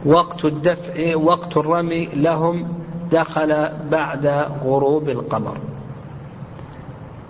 وقت 0.06 0.44
الدفع 0.44 1.16
وقت 1.16 1.56
الرمي 1.56 2.08
لهم 2.16 2.68
دخل 3.12 3.68
بعد 3.90 4.26
غروب 4.64 5.08
القمر. 5.08 5.56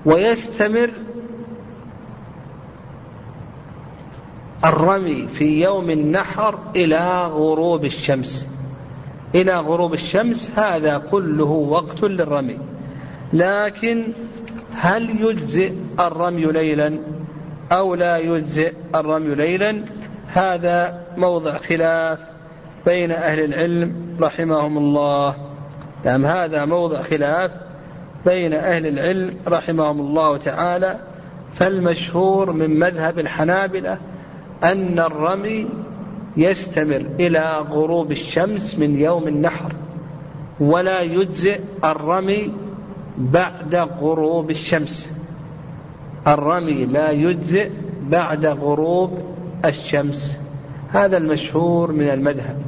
ويستمر 0.07 0.91
الرمي 4.65 5.29
في 5.29 5.63
يوم 5.63 5.91
النحر 5.91 6.59
إلى 6.77 7.27
غروب 7.27 7.85
الشمس. 7.85 8.49
إلى 9.35 9.57
غروب 9.57 9.95
الشمس 9.95 10.51
هذا 10.57 11.03
كله 11.11 11.45
وقت 11.45 12.03
للرمي. 12.03 12.59
لكن 13.33 14.05
هل 14.75 15.11
يجزئ 15.21 15.73
الرمي 16.01 16.45
ليلا 16.45 16.99
أو 17.73 17.95
لا 17.95 18.17
يجزئ 18.17 18.73
الرمي 18.95 19.35
ليلا؟ 19.35 19.85
هذا 20.27 21.01
موضع 21.17 21.59
خلاف 21.59 22.19
بين 22.87 23.11
أهل 23.11 23.45
العلم 23.45 24.17
رحمهم 24.21 24.79
الله. 24.79 25.35
نعم 26.05 26.27
هذا 26.27 26.65
موضع 26.65 27.03
خلاف 27.03 27.51
بين 28.27 28.53
أهل 28.53 28.87
العلم 28.87 29.35
رحمهم 29.49 30.01
الله 30.01 30.37
تعالى. 30.37 30.99
فالمشهور 31.55 32.53
من 32.53 32.79
مذهب 32.79 33.19
الحنابلة 33.19 33.99
أن 34.63 34.99
الرمي 34.99 35.67
يستمر 36.37 37.07
إلى 37.21 37.65
غروب 37.71 38.13
الشمس 38.13 38.79
من 38.79 38.99
يوم 39.01 39.29
النحر 39.29 39.73
ولا 40.61 41.01
يجزئ 41.01 41.61
الرمي 41.85 42.53
بعد 43.19 43.75
غروب 43.75 44.51
الشمس. 44.51 45.13
الرمي 46.27 46.85
لا 46.85 47.11
يجزئ 47.11 47.71
بعد 48.03 48.47
غروب 48.47 49.19
الشمس. 49.65 50.39
هذا 50.93 51.17
المشهور 51.17 51.93
من 51.93 52.09
المذهب. 52.09 52.63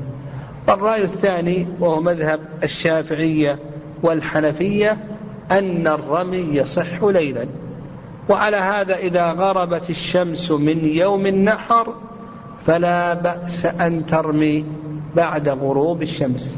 الرأي 0.69 1.03
الثاني 1.03 1.67
وهو 1.81 2.01
مذهب 2.01 2.41
الشافعية 2.63 3.59
والحنفية 4.03 4.97
أن 5.51 5.87
الرمي 5.87 6.49
يصح 6.53 7.03
ليلا. 7.03 7.47
وعلى 8.29 8.57
هذا 8.57 8.97
إذا 8.97 9.33
غربت 9.33 9.91
الشمس 9.91 10.51
من 10.51 10.85
يوم 10.85 11.27
النحر 11.27 11.95
فلا 12.67 13.15
بأس 13.15 13.67
أن 13.67 14.07
ترمي 14.07 14.65
بعد 15.15 15.49
غروب 15.49 16.03
الشمس. 16.03 16.57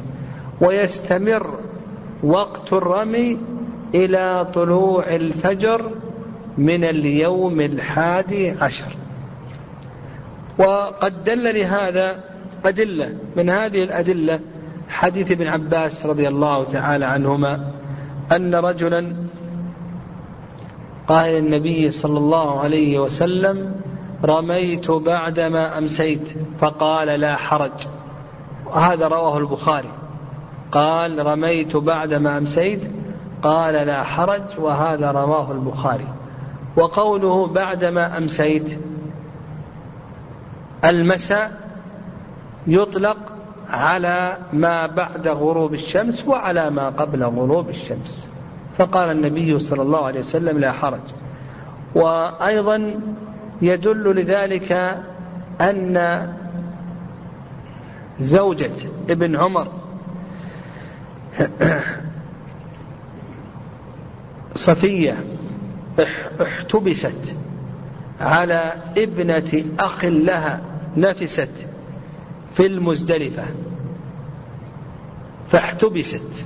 ويستمر 0.61 1.59
وقت 2.23 2.73
الرمي 2.73 3.39
إلى 3.95 4.47
طلوع 4.55 5.05
الفجر 5.15 5.91
من 6.59 6.85
اليوم 6.85 7.61
الحادي 7.61 8.51
عشر. 8.51 8.97
وقد 10.59 11.25
دل 11.25 11.55
لهذا 11.55 12.25
أدلة 12.65 13.15
من 13.37 13.51
هذه 13.51 13.83
الأدلة 13.85 14.41
حديث 14.89 15.31
ابن 15.31 15.49
عباس 15.49 16.07
رضي 16.07 16.29
الله 16.29 16.65
تعالى 16.65 17.05
عنهما 17.05 17.73
أن 18.33 18.55
رجلا 18.55 19.13
قال 21.09 21.31
للنبي 21.31 21.91
صلى 21.91 22.19
الله 22.19 22.61
عليه 22.61 22.99
وسلم 22.99 23.81
رميت 24.25 24.91
بعدما 24.91 25.79
أمسيت 25.79 26.29
فقال 26.61 27.09
لا 27.09 27.37
حرج 27.37 27.87
وهذا 28.67 29.09
رواه 29.09 29.39
البخاري. 29.39 29.91
قال 30.73 31.27
رميت 31.27 31.77
بعدما 31.77 32.39
أمسيت 32.39 32.81
قال 33.43 33.75
لا 33.75 34.03
حرج 34.03 34.43
وهذا 34.59 35.11
رواه 35.11 35.53
البخاري. 35.53 36.07
وقوله 36.77 37.47
بعدما 37.47 38.17
أمسيت 38.19 38.79
المساء 40.85 41.61
يطلق 42.67 43.17
على 43.71 44.37
ما 44.53 44.87
بعد 44.87 45.29
غروب 45.29 45.75
الشمس 45.75 46.25
وعلى 46.27 46.71
ما 46.71 46.89
قبل 46.89 47.25
غروب 47.25 47.69
الشمس. 47.69 48.29
فقال 48.79 49.11
النبي 49.11 49.59
صلى 49.59 49.83
الله 49.83 50.05
عليه 50.07 50.21
وسلم 50.21 50.59
لا 50.59 50.73
حرج. 50.73 51.01
وأيضا 51.95 53.01
يدل 53.63 54.21
لذلك 54.21 54.73
أن 55.61 56.29
زوجة 58.21 58.75
ابن 59.11 59.37
عمر 59.37 59.69
صفية 64.55 65.25
احتبست 66.43 67.35
على 68.21 68.73
ابنة 68.99 69.65
أخ 69.79 70.05
لها 70.05 70.61
نفست 70.97 71.67
في 72.55 72.67
المزدلفة 72.67 73.45
فاحتبست 75.49 76.45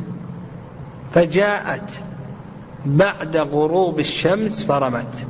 فجاءت 1.14 2.00
بعد 2.86 3.36
غروب 3.36 3.98
الشمس 3.98 4.64
فرمت. 4.64 5.26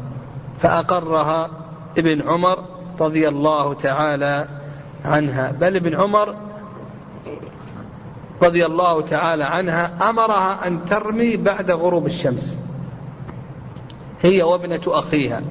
فأقرها 0.60 1.50
ابن 1.98 2.28
عمر 2.28 2.64
رضي 3.00 3.28
الله 3.28 3.74
تعالى 3.74 4.48
عنها. 5.04 5.52
بل 5.60 5.76
ابن 5.76 5.94
عمر 5.94 6.34
رضي 8.42 8.66
الله 8.66 9.00
تعالى 9.00 9.44
عنها 9.44 10.10
أمرها 10.10 10.66
أن 10.66 10.84
ترمي 10.84 11.36
بعد 11.36 11.70
غروب 11.70 12.06
الشمس. 12.06 12.58
هي 14.22 14.42
وابنة 14.42 14.82
أخيها. 14.86 15.42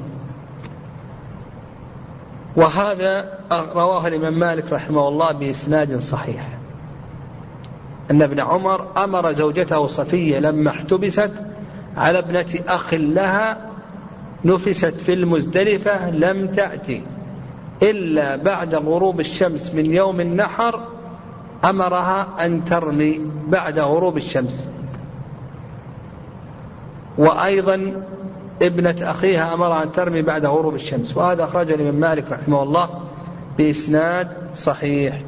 وهذا 2.56 3.40
رواه 3.76 4.08
الإمام 4.08 4.40
مالك 4.40 4.74
رحمه 4.74 5.08
الله 5.08 5.32
بإسناد 5.32 5.98
صحيح. 5.98 6.48
أن 8.12 8.22
ابن 8.22 8.40
عمر 8.40 8.88
أمر 8.98 9.32
زوجته 9.32 9.88
صفية 9.88 10.40
لما 10.40 10.70
احتبست 10.70 11.32
على 11.98 12.20
ابنة 12.20 12.60
أخ 12.68 12.94
لها 12.94 13.58
نفست 14.46 15.02
في 15.02 15.14
المزدلفة 15.14 16.10
لم 16.10 16.48
تأتي 16.48 17.02
إلا 17.84 18.36
بعد 18.36 18.76
غروب 18.76 19.20
الشمس 19.20 19.74
من 19.74 19.86
يوم 19.86 20.22
النحر 20.22 20.80
أمرها 21.66 22.28
أن 22.46 22.66
ترمي 22.66 23.22
بعد 23.48 23.80
غروب 23.80 24.18
الشمس. 24.18 24.68
وأيضا 27.18 28.04
ابنة 28.62 28.96
أخيها 29.02 29.54
أمرها 29.54 29.84
أن 29.84 29.92
ترمي 29.92 30.22
بعد 30.22 30.46
غروب 30.46 30.76
الشمس. 30.76 31.18
وهذا 31.18 31.44
أخرجه 31.44 31.76
الإمام 31.76 31.96
مالك 31.96 32.32
رحمه 32.32 32.64
الله 32.64 32.90
بإسناد 33.58 34.28
صحيح. 34.54 35.22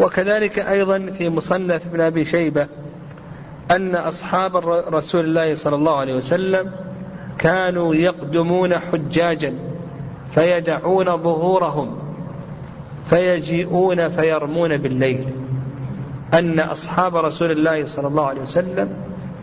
وكذلك 0.00 0.58
أيضا 0.58 1.10
في 1.18 1.28
مصنف 1.28 1.86
ابن 1.86 2.00
أبي 2.00 2.24
شيبة 2.24 2.66
أن 3.70 3.94
أصحاب 3.94 4.56
رسول 4.88 5.24
الله 5.24 5.54
صلى 5.54 5.76
الله 5.76 5.96
عليه 5.96 6.14
وسلم 6.14 6.70
كانوا 7.38 7.94
يقدمون 7.94 8.74
حجاجا 8.78 9.54
فيدعون 10.34 11.04
ظهورهم 11.04 11.98
فيجيئون 13.10 14.08
فيرمون 14.08 14.76
بالليل. 14.76 15.24
أن 16.34 16.60
أصحاب 16.60 17.16
رسول 17.16 17.50
الله 17.50 17.86
صلى 17.86 18.08
الله 18.08 18.26
عليه 18.26 18.42
وسلم 18.42 18.88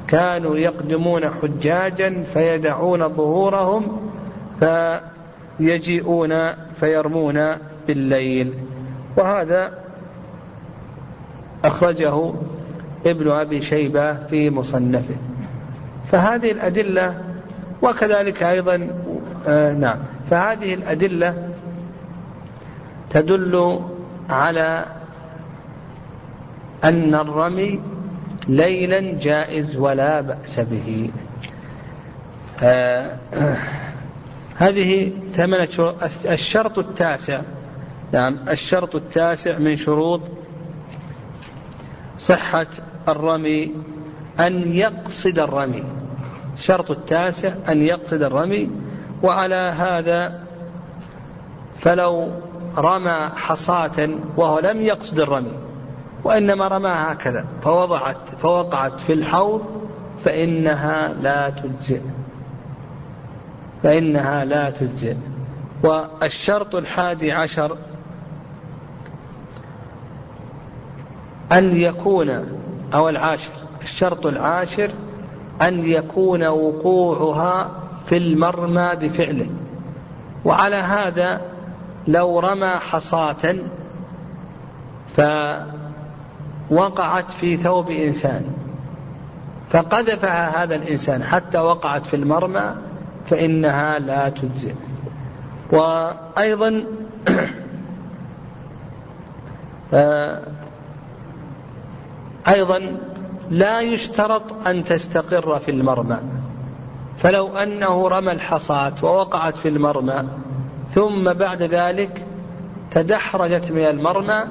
كانوا 0.08 0.58
يقدمون 0.58 1.30
حجاجا 1.30 2.24
فيدعون 2.34 3.10
ظهورهم 3.10 4.12
فيجيئون 4.60 6.52
فيرمون 6.80 7.56
بالليل. 7.88 8.54
وهذا 9.18 9.72
أخرجه 11.66 12.34
ابن 13.06 13.32
أبي 13.32 13.62
شيبة 13.62 14.14
في 14.14 14.50
مصنفه. 14.50 15.16
فهذه 16.12 16.52
الأدلة 16.52 17.22
وكذلك 17.82 18.44
أيضا 18.44 18.88
آه 19.48 19.74
نعم. 19.74 19.98
فهذه 20.30 20.74
الأدلة 20.74 21.50
تدل 23.10 23.82
على 24.30 24.86
أن 26.84 27.16
الرمي 27.16 27.82
ليلا 28.48 29.20
جائز 29.22 29.76
ولا 29.76 30.22
بأس 30.22 30.60
به. 30.60 31.10
آه 32.64 33.16
هذه 34.58 35.12
ثمنة 35.36 35.66
شروط 35.66 36.04
الشرط 36.26 36.80
التاسع. 36.80 37.42
نعم 38.12 38.38
الشرط 38.50 38.96
التاسع 38.96 39.58
من 39.58 39.76
شروط 39.76 40.22
صحة 42.18 42.68
الرمي 43.10 43.72
أن 44.40 44.74
يقصد 44.74 45.40
الرمي. 45.40 45.84
الشرط 46.58 46.92
التاسع 46.92 47.54
أن 47.70 47.82
يقصد 47.82 48.22
الرمي. 48.24 48.70
وعلى 49.24 49.56
هذا 49.56 50.40
فلو 51.82 52.32
رمى 52.78 53.30
حصاة 53.36 54.10
وهو 54.38 54.60
لم 54.60 54.82
يقصد 54.82 55.20
الرمي 55.20 55.54
وإنما 56.24 56.68
رماها 56.68 57.14
هكذا 57.14 57.46
فوضعت 57.64 58.18
فوقعت 58.42 59.00
في 59.00 59.14
الحوض 59.14 59.62
فإنها 60.26 61.14
لا 61.22 61.50
تجزئ. 61.50 62.02
فإنها 63.84 64.46
لا 64.46 64.70
تجزئ. 64.70 65.16
والشرط 65.84 66.76
الحادي 66.76 67.32
عشر 67.32 67.78
أن 71.52 71.76
يكون 71.76 72.61
أو 72.93 73.10
العاشر. 73.10 73.51
الشرط 73.84 74.25
العاشر 74.25 74.91
أن 75.62 75.86
يكون 75.86 76.47
وقوعها 76.47 77.71
في 78.06 78.17
المرمى 78.17 78.91
بفعله 78.95 79.47
وعلى 80.45 80.75
هذا 80.75 81.41
لو 82.08 82.39
رمى 82.39 82.67
حصاة 82.67 83.56
فوقعت 86.69 87.32
في 87.32 87.58
ثوب 87.58 87.89
إنسان 87.89 88.45
فقذفها 89.71 90.63
هذا 90.63 90.75
الإنسان 90.75 91.23
حتى 91.23 91.60
وقعت 91.60 92.06
في 92.06 92.15
المرمى 92.15 92.75
فإنها 93.30 93.99
لا 93.99 94.30
تجزئ. 94.30 94.73
وأيضا 95.71 96.84
أيضا 102.47 102.82
لا 103.49 103.82
يشترط 103.82 104.67
أن 104.67 104.84
تستقر 104.84 105.60
في 105.60 105.71
المرمى. 105.71 106.17
فلو 107.17 107.47
أنه 107.47 108.08
رمى 108.08 108.32
الحصاة 108.32 108.93
ووقعت 109.04 109.58
في 109.58 109.67
المرمى 109.67 110.23
ثم 110.95 111.34
بعد 111.34 111.63
ذلك 111.63 112.25
تدحرجت 112.91 113.71
من 113.71 113.82
المرمى 113.82 114.43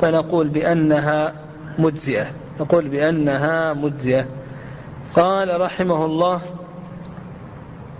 فنقول 0.00 0.48
بأنها 0.48 1.32
مجزئة. 1.78 2.26
نقول 2.60 2.88
بأنها 2.88 3.72
مجزئة. 3.72 4.26
قال 5.14 5.60
رحمه 5.60 6.04
الله 6.04 6.40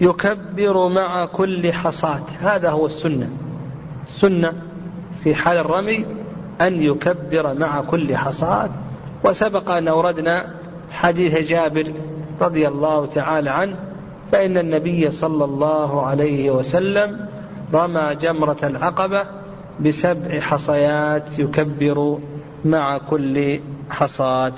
يكبر 0.00 0.88
مع 0.88 1.24
كل 1.24 1.72
حصاة. 1.72 2.22
هذا 2.40 2.70
هو 2.70 2.86
السنة. 2.86 3.30
السنة 4.06 4.52
في 5.24 5.34
حال 5.34 5.56
الرمي 5.56 6.06
أن 6.60 6.82
يكبر 6.82 7.54
مع 7.54 7.80
كل 7.80 8.16
حصاة. 8.16 8.70
وسبق 9.24 9.70
أن 9.70 9.88
أوردنا 9.88 10.54
حديث 10.90 11.38
جابر 11.48 11.92
رضي 12.40 12.68
الله 12.68 13.06
تعالى 13.06 13.50
عنه 13.50 13.76
فإن 14.32 14.58
النبي 14.58 15.10
صلى 15.10 15.44
الله 15.44 16.06
عليه 16.06 16.50
وسلم 16.50 17.26
رمى 17.74 18.14
جمرة 18.20 18.56
العقبة 18.62 19.24
بسبع 19.80 20.40
حصيات 20.40 21.38
يكبر 21.38 22.18
مع 22.64 22.98
كل 22.98 23.60
حصاة 23.90 24.52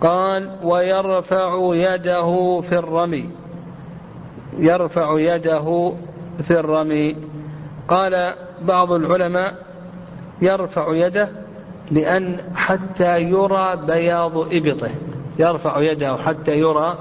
قال 0.00 0.50
ويرفع 0.62 1.58
يده 1.74 2.60
في 2.68 2.78
الرمي. 2.78 3.30
يرفع 4.58 5.20
يده 5.20 5.92
في 6.48 6.60
الرمي. 6.60 7.16
قال 7.88 8.34
بعض 8.62 8.92
العلماء 8.92 9.54
يرفع 10.42 10.94
يده 10.94 11.28
لأن 11.90 12.36
حتى 12.54 13.20
يرى 13.20 13.76
بياض 13.86 14.38
إبطه. 14.38 14.90
يرفع 15.38 15.80
يده 15.80 16.16
حتى 16.16 16.58
يرى 16.58 16.98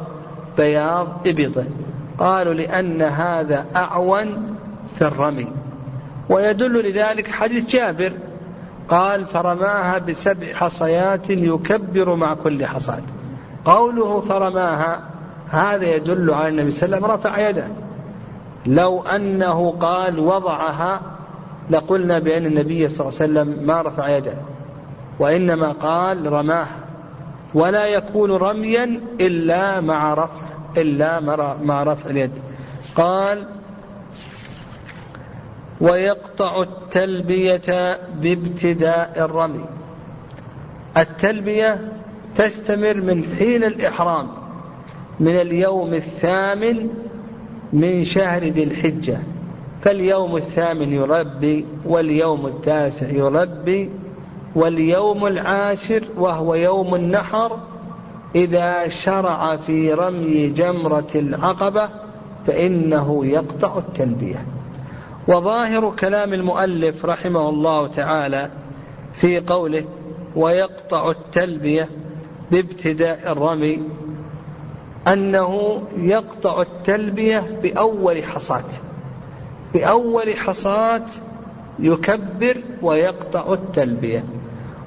بياض 0.58 1.08
إبطه. 1.28 1.65
قالوا 2.19 2.54
لأن 2.54 3.02
هذا 3.02 3.65
أعون 3.76 4.56
في 4.98 5.06
الرمي. 5.08 5.48
ويدل 6.30 6.89
لذلك 6.89 7.28
حديث 7.28 7.65
جابر. 7.65 8.13
قال 8.89 9.26
فرماها 9.26 9.98
بسبع 9.98 10.48
حصيات 10.54 11.30
يكبر 11.30 12.15
مع 12.15 12.34
كل 12.34 12.65
حصاة. 12.65 13.04
قوله 13.65 14.22
فرماها 14.30 15.02
هذا 15.50 15.96
يدل 15.96 16.34
على 16.34 16.48
النبي 16.48 16.72
صلى 16.72 16.86
الله 16.86 16.98
عليه 16.98 17.06
وسلم 17.06 17.19
رفع 17.19 17.50
يده. 17.50 17.67
لو 18.65 19.02
أنه 19.02 19.72
قال 19.72 20.19
وضعها 20.19 21.02
لقلنا 21.69 22.19
بأن 22.19 22.46
النبي 22.46 22.89
صلى 22.89 23.08
الله 23.08 23.22
عليه 23.22 23.32
وسلم 23.32 23.67
ما 23.67 23.82
رفع 23.82 24.17
يده. 24.17 24.34
وإنما 25.19 25.71
قال 25.71 26.34
رماها 26.34 26.80
ولا 27.54 27.88
يكون 27.88 28.32
رميا 28.32 29.02
إلا 29.21 29.82
مع 29.82 30.13
رفع 30.13 30.41
إلا 30.78 31.19
مع 31.63 31.84
رفع 31.84 32.10
اليد. 32.10 32.32
قال 32.95 33.47
ويقطع 35.82 36.62
التلبية 36.62 37.97
بابتداء 38.21 39.13
الرمي. 39.17 39.65
التلبية 40.97 41.91
تستمر 42.38 42.93
من 42.93 43.36
حين 43.39 43.63
الإحرام 43.63 44.28
من 45.19 45.41
اليوم 45.41 45.93
الثامن 45.93 46.89
من 47.73 48.04
شهر 48.06 48.43
ذي 48.43 48.63
الحجة. 48.63 49.17
فاليوم 49.82 50.38
الثامن 50.38 50.93
يربي 50.93 51.65
واليوم 51.86 52.47
التاسع 52.47 53.10
يربي 53.10 53.89
واليوم 54.56 55.28
العاشر 55.28 56.04
وهو 56.18 56.56
يوم 56.56 56.96
النحر 56.96 57.60
إذا 58.36 58.88
شرع 58.88 59.56
في 59.56 59.94
رمي 59.94 60.48
جمرة 60.48 61.08
العقبة 61.16 61.89
فإنه 62.48 63.26
يقطع 63.26 63.78
التلبية. 63.78 64.46
وظاهر 65.28 65.94
كلام 66.00 66.34
المؤلف 66.34 67.06
رحمه 67.06 67.50
الله 67.50 67.88
تعالى 67.88 68.50
في 69.16 69.39
قوله 69.39 69.86
ويقطع 70.36 71.12
التلبية 71.12 71.89
بابتداء 72.52 73.32
الرمي 73.32 73.84
أنه 75.08 75.82
يقطع 75.98 76.62
التلبية 76.62 77.60
بأول 77.63 78.24
حصاة 78.24 78.63
بأول 79.74 80.34
حصاة 80.36 81.06
يكبر 81.80 82.58
ويقطع 82.82 83.54
التلبية. 83.54 84.24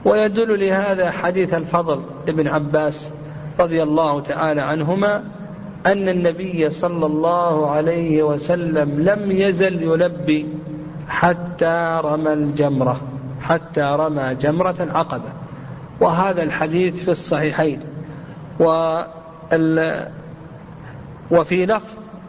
ويدل 0.04 0.60
لهذا 0.60 1.10
حديث 1.10 1.54
الفضل 1.54 2.02
ابن 2.28 2.48
عباس 2.48 3.10
رضي 3.60 3.82
الله 3.82 4.20
تعالى 4.20 4.60
عنهما 4.60 5.24
أن 5.86 6.08
النبي 6.08 6.70
صلى 6.70 7.06
الله 7.06 7.70
عليه 7.70 8.22
وسلم 8.22 9.00
لم 9.00 9.30
يزل 9.30 9.82
يلبي 9.82 10.46
حتى 11.08 12.00
رمى 12.04 12.32
الجمرة 12.32 13.00
حتى 13.40 13.96
رمى 13.98 14.34
جمرة 14.34 14.76
العقبة. 14.80 15.32
وهذا 16.00 16.42
الحديث 16.42 16.94
في 17.00 17.10
الصحيحين. 17.10 17.80
وفي 21.30 21.66
لفظ 21.66 21.88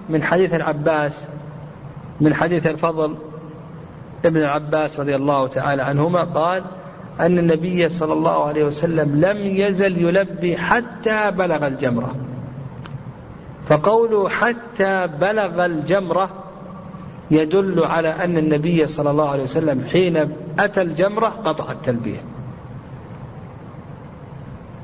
من 0.09 0.23
حديث 0.23 0.53
العباس 0.53 1.19
من 2.21 2.33
حديث 2.33 2.67
الفضل 2.67 3.15
ابن 4.25 4.37
العباس 4.37 4.99
رضي 4.99 5.15
الله 5.15 5.47
تعالى 5.47 5.81
عنهما 5.81 6.23
قال 6.23 6.63
أن 7.19 7.37
النبي 7.37 7.89
صلى 7.89 8.13
الله 8.13 8.45
عليه 8.45 8.63
وسلم 8.63 9.25
لم 9.25 9.37
يزل 9.37 9.97
يلبي 9.97 10.57
حتى 10.57 11.31
بلغ 11.31 11.67
الجمرة. 11.67 12.15
فقوله 13.69 14.29
حتى 14.29 15.07
بلغ 15.21 15.65
الجمرة 15.65 16.29
يدل 17.31 17.83
على 17.83 18.09
أن 18.09 18.37
النبي 18.37 18.87
صلى 18.87 19.11
الله 19.11 19.29
عليه 19.29 19.43
وسلم 19.43 19.83
حين 19.91 20.29
أتى 20.59 20.81
الجمرة 20.81 21.27
قطع 21.27 21.71
التلبية. 21.71 22.23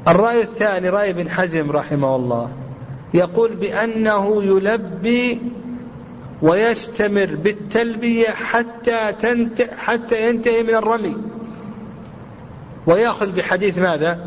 الرأي 0.08 0.42
الثاني 0.42 0.90
رأي 0.90 1.10
ابن 1.10 1.30
حزم 1.30 1.72
رحمه 1.72 2.16
الله 2.16 2.50
يقول 3.14 3.56
بأنه 3.56 4.44
يلبي 4.44 5.42
ويستمر 6.42 7.36
بالتلبية 7.44 8.30
حتى 8.30 9.14
حتى 9.78 10.30
ينتهي 10.30 10.64
من 10.64 10.76
الرمي. 10.76 11.16
ويأخذ 12.88 13.36
بحديث 13.36 13.78
ماذا؟ 13.78 14.20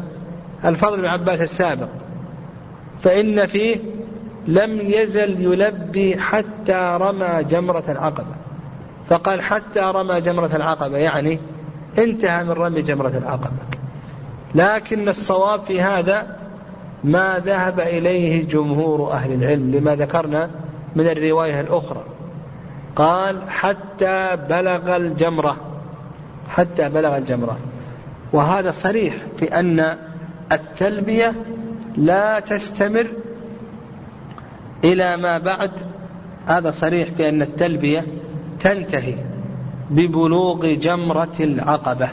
الفضل 0.64 0.97
بن 0.97 1.07
عباس 1.07 1.40
السابق. 1.40 1.88
فإن 3.03 3.47
فيه 3.47 3.77
لم 4.47 4.81
يزل 4.81 5.40
يلبي 5.40 6.21
حتى 6.21 6.99
رمى 7.01 7.45
جمرة 7.51 7.85
العقبة. 7.88 8.35
فقال 9.11 9.42
حتى 9.42 9.81
رمى 9.81 10.21
جمرة 10.21 10.57
العقبة 10.57 10.97
يعني 10.97 11.38
انتهى 11.99 12.45
من 12.45 12.51
رمي 12.51 12.83
جمرة 12.83 13.12
العقبة. 13.19 13.57
لكن 14.55 15.09
الصواب 15.09 15.62
في 15.62 15.81
هذا 15.81 16.37
ما 17.05 17.42
ذهب 17.47 17.81
إليه 17.81 18.49
جمهور 18.49 19.12
أهل 19.12 19.33
العلم 19.33 19.75
لما 19.75 19.97
ذكرنا 19.97 20.51
من 20.97 21.09
الرواية 21.09 21.61
الأخرى. 21.61 22.03
قال 22.97 23.51
حتى 23.51 24.37
بلغ 24.49 24.97
الجمرة. 24.97 25.57
حتى 26.49 26.88
بلغ 26.88 27.16
الجمرة. 27.16 27.59
وهذا 28.33 28.71
صريح 28.71 29.15
في 29.39 29.61
أن 29.61 29.97
التلبية 30.53 31.33
لا 31.97 32.41
تستمر 32.41 33.07
إلى 34.85 35.17
ما 35.17 35.39
بعد. 35.39 35.71
هذا 36.47 36.71
صريح 36.71 37.09
بأن 37.19 37.43
التلبية 37.43 38.07
تنتهي 38.61 39.15
ببلوغ 39.91 40.67
جمرة 40.67 41.37
العقبة. 41.41 42.09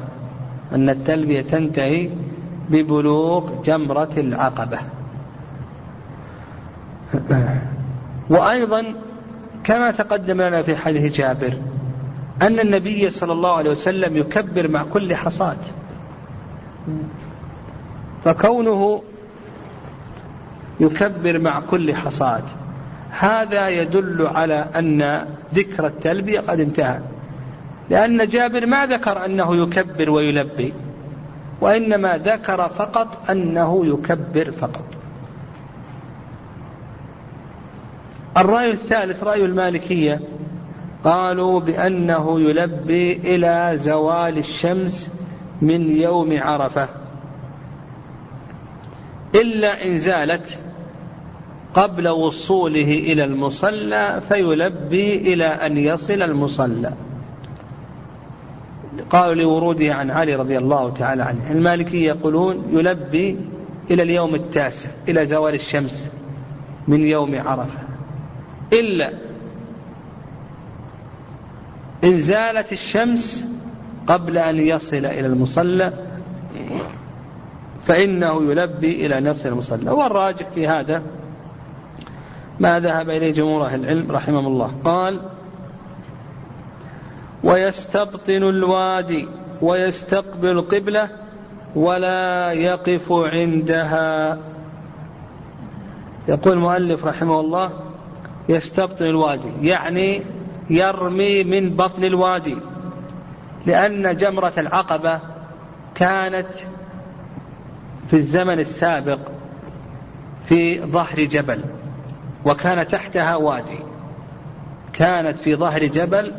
أن 0.74 0.90
التلبية 0.90 1.42
تنتهي 1.42 2.10
ببلوغ 2.70 3.64
جمرة 3.64 4.14
العقبة. 4.18 4.80
وأيضا 8.30 8.84
كما 9.64 9.92
تقدم 9.92 10.42
لنا 10.42 10.62
في 10.62 10.76
حديث 10.76 11.14
جابر 11.14 11.58
أن 12.42 12.60
النبي 12.60 13.10
صلى 13.10 13.34
الله 13.34 13.52
عليه 13.52 13.72
وسلم 13.72 14.18
يكبر 14.18 14.68
مع 14.68 14.84
كل 14.84 15.16
حصاة. 15.16 15.58
فكونه 18.26 19.04
يكبر 20.80 21.40
مع 21.40 21.60
كل 21.60 21.96
حصاة 21.96 22.44
هذا 23.10 23.70
يدل 23.70 24.28
على 24.28 24.66
أن 24.76 25.26
ذكر 25.54 25.88
التلبية 25.88 26.40
قد 26.40 26.60
انتهى. 26.60 27.00
لأن 27.90 28.28
جابر 28.28 28.66
ما 28.66 28.86
ذكر 28.86 29.26
أنه 29.26 29.56
يكبر 29.56 30.10
ويلبي 30.10 30.74
وإنما 31.62 32.18
ذكر 32.18 32.70
فقط 32.70 33.30
أنه 33.30 33.86
يكبر 33.86 34.52
فقط. 34.52 34.86
الرأي 38.38 38.72
الثالث 38.72 39.24
رأي 39.24 39.46
المالكية. 39.46 40.22
قالوا 41.04 41.60
بأنه 41.60 42.40
يلبي 42.40 43.14
إلى 43.14 43.72
زوال 43.76 44.38
الشمس 44.38 45.12
من 45.64 45.90
يوم 45.90 46.40
عرفة. 46.42 46.90
إلا 49.36 49.88
إن 49.88 49.98
زالت 49.98 50.60
قبل 51.74 52.08
وصوله 52.08 52.94
إلى 52.98 53.24
المصلى 53.24 54.22
فيلبي 54.30 55.34
إلى 55.34 55.46
أن 55.46 55.78
يصل 55.78 56.22
المصلى. 56.22 56.94
قالوا 59.10 59.36
لوروده 59.36 59.94
عن 59.94 60.12
علي 60.12 60.36
رضي 60.36 60.58
الله 60.58 60.94
تعالى 60.94 61.24
عنه 61.24 61.52
المالكية 61.52 62.08
يقولون 62.08 62.64
يلبي 62.72 63.38
إلى 63.92 64.04
اليوم 64.04 64.36
التاسع 64.36 64.90
إلى 65.08 65.26
زوال 65.26 65.54
الشمس 65.54 66.10
من 66.88 67.04
يوم 67.04 67.36
عرفة. 67.36 67.80
إلا 68.74 69.14
إن 72.04 72.22
زالت 72.22 72.72
الشمس 72.72 73.53
قبل 74.08 74.38
أن 74.38 74.60
يصل 74.60 75.06
إلى 75.06 75.28
المصلى 75.28 75.94
فإنه 77.88 78.52
يلبي 78.52 79.06
إلى 79.06 79.30
نصر 79.30 79.50
المصلى. 79.50 79.92
والراجح 79.92 80.50
في 80.50 80.68
هذا 80.68 81.02
ما 82.60 82.80
ذهب 82.80 83.10
إليه 83.10 83.34
جمهور 83.34 83.66
أهل 83.66 83.84
العلم 83.84 84.12
رحمهم 84.12 84.48
الله. 84.48 84.72
قال 84.86 85.20
ويستبطن 87.44 88.44
الوادي 88.44 89.28
ويستقبل 89.62 90.50
القبلة 90.50 91.10
ولا 91.76 92.52
يقف 92.52 93.12
عندها. 93.12 94.38
يقول 96.28 96.54
المؤلف 96.54 97.06
رحمه 97.06 97.40
الله 97.40 97.72
يستبطن 98.50 99.06
الوادي 99.06 99.68
يعني 99.68 100.22
يرمي 100.70 101.44
من 101.44 101.70
بطن 101.70 102.04
الوادي. 102.04 102.58
لأن 103.66 104.16
جمرة 104.16 104.54
العقبة 104.58 105.20
كانت 105.96 106.48
في 108.10 108.16
الزمن 108.16 108.60
السابق 108.60 109.20
في 110.50 110.82
ظهر 110.82 111.24
جبل 111.24 111.60
وكان 112.46 112.88
تحتها 112.88 113.36
وادي. 113.36 113.80
كانت 114.94 115.38
في 115.38 115.56
ظهر 115.56 115.86
جبل 115.86 116.32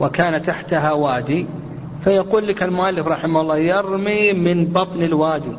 وكان 0.00 0.42
تحتها 0.42 0.92
وادي. 0.92 1.46
فيقول 2.04 2.46
لك 2.48 2.62
المؤلف 2.62 3.06
رحمه 3.06 3.40
الله 3.40 3.58
يرمي 3.58 4.32
من 4.32 4.64
بطن 4.64 5.02
الوادي 5.02 5.56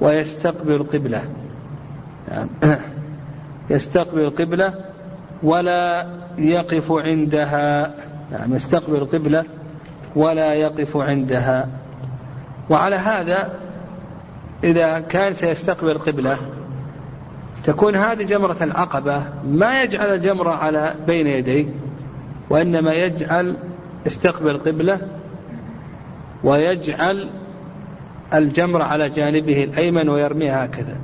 ويستقبل 0.00 0.72
القبلة 0.72 1.22
يستقبل 3.70 4.20
القبلة 4.20 4.74
ولا 5.42 6.06
يقف 6.38 6.92
عندها. 6.92 7.94
يعني 8.32 8.56
يستقبل 8.56 8.96
القبلة 8.96 9.44
ولا 10.16 10.54
يقف 10.54 10.96
عندها. 10.96 11.68
وعلى 12.70 12.96
هذا 12.96 13.50
إذا 14.64 15.00
كان 15.00 15.32
سيستقبل 15.32 15.90
القبلة 15.90 16.36
تكون 17.64 17.96
هذه 17.96 18.22
جمرة 18.22 18.56
العقبة. 18.60 19.22
ما 19.48 19.82
يجعل 19.82 20.14
الجمرة 20.14 20.50
على 20.50 20.94
بين 21.06 21.26
يديه 21.26 21.66
وإنما 22.50 22.92
يجعل 22.92 23.56
استقبل 24.06 24.50
القبلة 24.50 25.00
ويجعل 26.44 27.28
الجمرة 28.34 28.84
على 28.84 29.08
جانبه 29.08 29.64
الأيمن 29.64 30.08
ويرميها 30.08 30.64
هكذا 30.64 30.96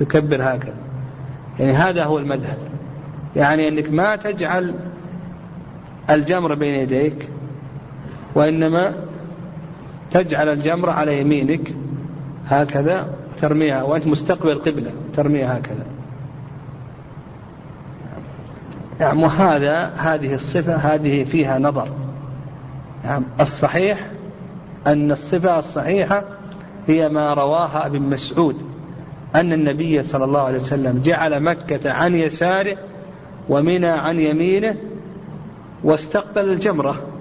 تكبر 0.00 0.42
هكذا. 0.42 0.74
يعني 1.58 1.72
هذا 1.72 2.04
هو 2.04 2.18
المذهب. 2.18 2.58
يعني 3.36 3.68
أنك 3.68 3.90
ما 3.90 4.16
تجعل 4.16 4.74
الجمرة 6.10 6.54
بين 6.54 6.74
يديك 6.74 7.28
وإنما 8.34 8.94
تجعل 10.10 10.48
الجمرة 10.48 10.90
على 10.90 11.20
يمينك 11.20 11.74
هكذا 12.48 13.06
ترميها 13.40 13.82
وأنت 13.82 14.06
مستقبل 14.06 14.50
القبلة 14.50 14.90
ترميها 15.16 15.58
هكذا. 15.58 15.86
نعم 19.00 19.22
وهذا 19.22 19.84
هذه 19.84 20.34
الصفة 20.34 20.74
هذه 20.74 21.24
فيها 21.24 21.58
نظر. 21.58 21.88
نعم 23.04 23.24
الصحيح 23.40 24.10
أن 24.86 25.12
الصفة 25.12 25.58
الصحيحة 25.58 26.24
هي 26.88 27.08
ما 27.08 27.34
رواها 27.34 27.86
ابن 27.86 28.02
مسعود 28.02 28.56
أن 29.34 29.52
النبي 29.52 30.02
صلى 30.02 30.24
الله 30.24 30.40
عليه 30.40 30.58
وسلم 30.58 31.02
جعل 31.04 31.42
مكة 31.42 31.92
عن 31.92 32.14
يساره 32.14 32.76
ومنى 33.48 33.86
عن 33.86 34.18
يمينه 34.18 34.76
واستقبل 35.84 36.48
الجمرة. 36.48 37.11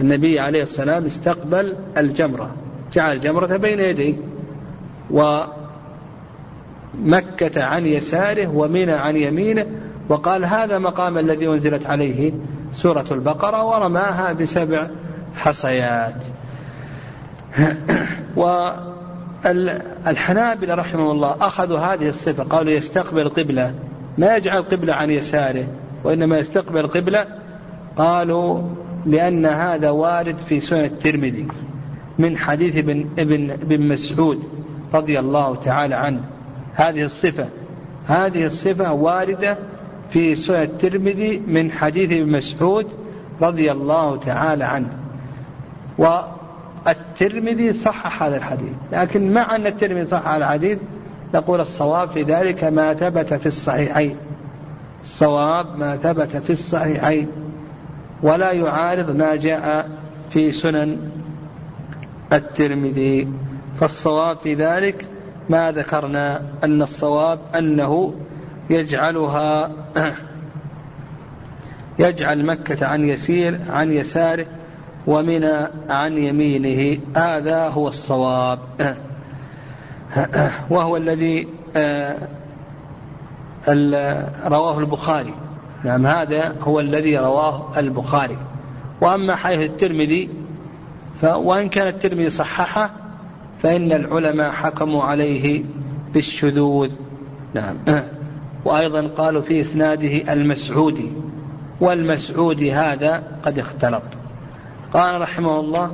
النبي 0.00 0.40
عليه 0.40 0.62
السلام 0.62 1.04
استقبل 1.04 1.76
الجمرة 1.96 2.50
جعل 2.92 3.16
الجمرة 3.16 3.56
بين 3.56 3.80
يديه 3.80 4.14
ومكة 5.10 5.54
عن 7.64 7.86
يساره 7.86 8.46
ومنى 8.46 8.92
عن 8.92 9.16
يمينه 9.16 9.66
وقال 10.08 10.44
هذا 10.44 10.78
مقام 10.78 11.18
الذي 11.18 11.48
أنزلت 11.48 11.86
عليه 11.86 12.32
سورة 12.72 13.06
البقرة 13.10 13.64
ورماها 13.64 14.32
بسبع 14.32 14.86
حصيات. 15.36 16.14
والحنابلة 19.44 20.74
رحمه 20.74 21.12
الله 21.12 21.36
أخذوا 21.40 21.78
هذه 21.78 22.08
الصفة 22.08 22.44
قالوا 22.44 22.72
يستقبل 22.72 23.20
القبلة 23.20 23.74
ما 24.18 24.36
يجعل 24.36 24.58
القبلة 24.58 24.94
عن 24.94 25.10
يساره 25.10 25.66
وإنما 26.04 26.38
يستقبل 26.38 26.80
القبلة 26.80 27.26
قالوا 27.96 28.62
لأن 29.08 29.46
هذا 29.46 29.90
وارد 29.90 30.36
في 30.48 30.60
سنة 30.60 30.84
الترمذي 30.84 31.46
من 32.18 32.36
حديث 32.36 32.76
ابن, 32.76 33.08
ابن, 33.18 33.50
ابن 33.50 33.88
مسعود 33.88 34.42
رضي 34.94 35.18
الله 35.18 35.56
تعالى 35.56 35.94
عنه. 35.94 36.20
هذه 36.74 37.04
الصفة. 37.04 37.46
هذه 38.06 38.46
الصفة 38.46 38.92
واردة 38.92 39.58
في 40.10 40.34
سنة 40.34 40.62
الترمذي 40.62 41.42
من 41.46 41.70
حديث 41.70 42.12
ابن 42.12 42.32
مسعود 42.32 42.86
رضي 43.42 43.72
الله 43.72 44.16
تعالى 44.16 44.64
عنه. 44.64 44.88
والترمذي 45.98 47.72
صحح 47.72 48.22
هذا 48.22 48.36
الحديث. 48.36 48.72
لكن 48.92 49.32
مع 49.32 49.56
أن 49.56 49.66
الترمذي 49.66 50.06
صحح 50.06 50.28
هذا 50.28 50.36
الحديث 50.36 50.78
نقول 51.34 51.60
الصواب 51.60 52.08
في 52.08 52.22
ذلك 52.22 52.64
ما 52.64 52.94
ثبت 52.94 53.34
في 53.34 53.46
الصحيحين. 53.46 54.16
الصواب 55.02 55.78
ما 55.78 55.96
ثبت 55.96 56.36
في 56.36 56.50
الصحيحين. 56.50 57.28
ولا 58.22 58.52
يعارض 58.52 59.16
ما 59.16 59.36
جاء 59.36 59.88
في 60.30 60.52
سنن 60.52 61.10
الترمذي. 62.32 63.28
فالصواب 63.80 64.38
في 64.38 64.54
ذلك 64.54 65.06
ما 65.48 65.72
ذكرنا 65.72 66.42
أن 66.64 66.82
الصواب 66.82 67.38
أنه 67.58 68.14
يجعلها 68.70 69.70
يجعل 71.98 72.46
مكة 72.46 72.86
عن 72.86 73.04
يسير 73.04 73.60
عن 73.70 73.92
يساره 73.92 74.46
ومنى 75.06 75.56
عن 75.88 76.18
يمينه. 76.18 77.00
هذا 77.16 77.68
هو 77.68 77.88
الصواب. 77.88 78.58
وهو 80.70 80.96
الذي 80.96 81.48
آه، 81.76 82.16
رواه 84.44 84.78
البخاري. 84.78 85.34
نعم 85.84 86.06
هذا 86.06 86.54
هو 86.62 86.80
الذي 86.80 87.18
رواه 87.18 87.78
البخاري. 87.78 88.36
وأما 89.00 89.34
حيث 89.34 89.70
الترمذي 89.70 90.28
وإن 91.22 91.68
كان 91.68 91.88
الترمذي 91.88 92.30
صححه 92.30 92.90
فإن 93.62 93.92
العلماء 93.92 94.50
حكموا 94.50 95.02
عليه 95.02 95.64
بالشذوذ. 96.14 96.90
نعم. 97.54 97.76
وأيضا 98.64 99.06
قالوا 99.16 99.42
في 99.42 99.60
إسناده 99.60 100.32
المسعودي. 100.32 101.12
والمسعودي 101.80 102.72
هذا 102.72 103.22
قد 103.42 103.58
اختلط. 103.58 104.02
قال 104.92 105.20
رحمه 105.20 105.60
الله 105.60 105.90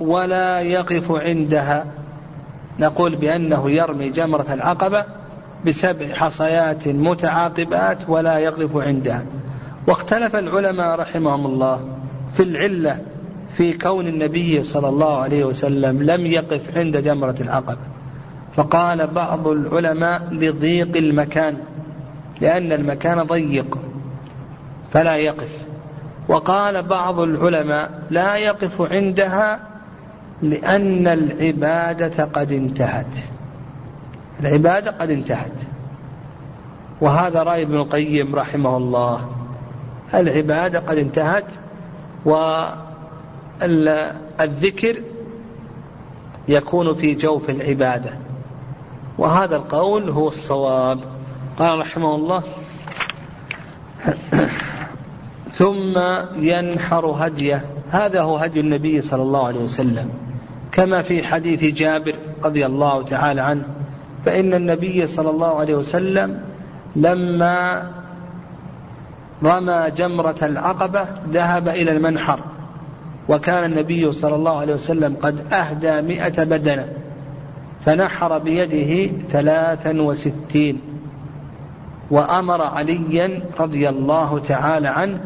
ولا 0.00 0.60
يقف 0.60 1.12
عندها. 1.12 1.86
نقول 2.78 3.16
بأنه 3.16 3.70
يرمي 3.70 4.08
جمرة 4.08 4.46
العقبة 4.50 5.04
بسبع 5.66 6.14
حصيات 6.14 6.88
متعاقبات 6.88 7.98
ولا 8.08 8.38
يقف 8.38 8.76
عندها 8.76 9.22
واختلف 9.86 10.36
العلماء 10.36 10.98
رحمهم 11.00 11.46
الله 11.46 11.80
في 12.36 12.42
العلة 12.42 12.98
في 13.56 13.72
كون 13.72 14.06
النبي 14.06 14.64
صلى 14.64 14.88
الله 14.88 15.18
عليه 15.18 15.44
وسلم 15.44 16.02
لم 16.02 16.26
يقف 16.26 16.78
عند 16.78 16.96
جمرة 16.96 17.34
العقبة. 17.40 17.78
فقال 18.56 19.06
بعض 19.06 19.48
العلماء 19.48 20.28
لضيق 20.32 20.96
المكان 20.96 21.56
لأن 22.40 22.72
المكان 22.72 23.22
ضيق 23.22 23.78
فلا 24.92 25.16
يقف. 25.16 25.64
وقال 26.28 26.82
بعض 26.82 27.20
العلماء 27.20 27.90
لا 28.10 28.36
يقف 28.36 28.92
عندها 28.92 29.60
لأن 30.42 31.06
العبادة 31.06 32.24
قد 32.24 32.52
انتهت. 32.52 33.33
العبادة 34.44 34.90
قد 34.90 35.10
انتهت. 35.10 35.52
وهذا 37.00 37.42
رأي 37.42 37.62
ابن 37.62 37.76
القيم 37.76 38.34
رحمه 38.34 38.76
الله. 38.76 39.28
العبادة 40.14 40.78
قد 40.78 40.98
انتهت 40.98 41.44
والذكر 43.60 44.96
يكون 46.48 46.94
في 46.94 47.14
جوف 47.14 47.50
العبادة. 47.50 48.10
وهذا 49.18 49.56
القول 49.56 50.10
هو 50.10 50.28
الصواب. 50.28 51.00
قال 51.58 51.78
رحمه 51.78 52.14
الله 52.14 52.42
ثم 55.58 55.98
ينحر 56.36 57.06
هديه. 57.06 57.64
هذا 57.90 58.22
هو 58.22 58.36
هدي 58.36 58.60
النبي 58.60 59.00
صلى 59.00 59.22
الله 59.22 59.46
عليه 59.46 59.60
وسلم. 59.60 60.10
كما 60.72 61.02
في 61.02 61.22
حديث 61.26 61.64
جابر 61.64 62.14
رضي 62.44 62.66
الله 62.66 63.02
تعالى 63.02 63.40
عنه. 63.40 63.64
فإن 64.24 64.54
النبي 64.54 65.06
صلى 65.06 65.30
الله 65.30 65.60
عليه 65.60 65.74
وسلم 65.74 66.40
لما 66.96 67.90
رمى 69.42 69.90
جمرة 69.96 70.36
العقبة 70.42 71.06
ذهب 71.30 71.68
إلى 71.68 71.92
المنحر 71.92 72.40
وكان 73.28 73.64
النبي 73.72 74.12
صلى 74.12 74.34
الله 74.34 74.58
عليه 74.58 74.74
وسلم 74.74 75.16
قد 75.22 75.52
أهدى 75.52 76.02
مئة 76.02 76.44
بدنة 76.44 76.88
فنحر 77.84 78.38
بيده 78.38 79.12
ثلاثا 79.30 80.02
وستين 80.02 80.80
وأمر 82.10 82.62
عليا 82.62 83.40
رضي 83.60 83.88
الله 83.88 84.38
تعالى 84.38 84.88
عنه 84.88 85.20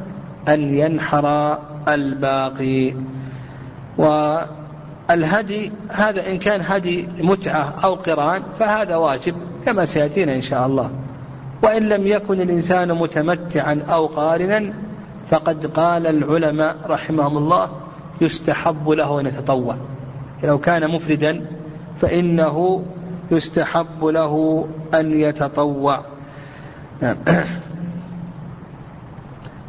أن 0.49 0.74
ينحر 0.74 1.59
الباقي. 1.88 2.94
والهدي 5.09 5.72
هذا 5.88 6.30
إن 6.30 6.38
كان 6.38 6.61
هدي 6.64 7.09
متعة 7.18 7.74
أو 7.84 7.94
قران 7.94 8.42
فهذا 8.59 8.96
واجب 8.96 9.34
كما 9.66 9.84
سيأتينا 9.84 10.34
إن 10.34 10.42
شاء 10.42 10.66
الله. 10.66 10.90
وإن 11.62 11.88
لم 11.88 12.06
يكن 12.06 12.40
الإنسان 12.40 12.92
متمتعا 12.94 13.82
أو 13.88 14.06
قارنا 14.06 14.72
فقد 15.30 15.66
قال 15.66 16.06
العلماء 16.06 16.76
رحمهم 16.86 17.38
الله 17.38 17.70
يستحب 18.20 18.88
له 18.88 19.20
أن 19.20 19.26
يتطوع. 19.26 19.76
لو 20.44 20.59
كان 20.59 20.90
مفردا 20.90 21.46
فإنه 22.00 22.84
يستحب 23.30 24.04
له 24.04 24.66
أن 24.94 25.20
يتطوع. 25.20 26.04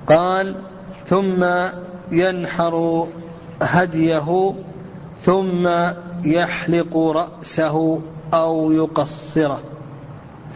قال 0.08 0.56
ثم 1.06 1.46
ينحر 2.12 3.08
هديه 3.62 4.54
ثم 5.22 5.70
يحلق 6.26 6.98
رأسه 6.98 8.00
أو 8.34 8.72
يقصره. 8.72 9.62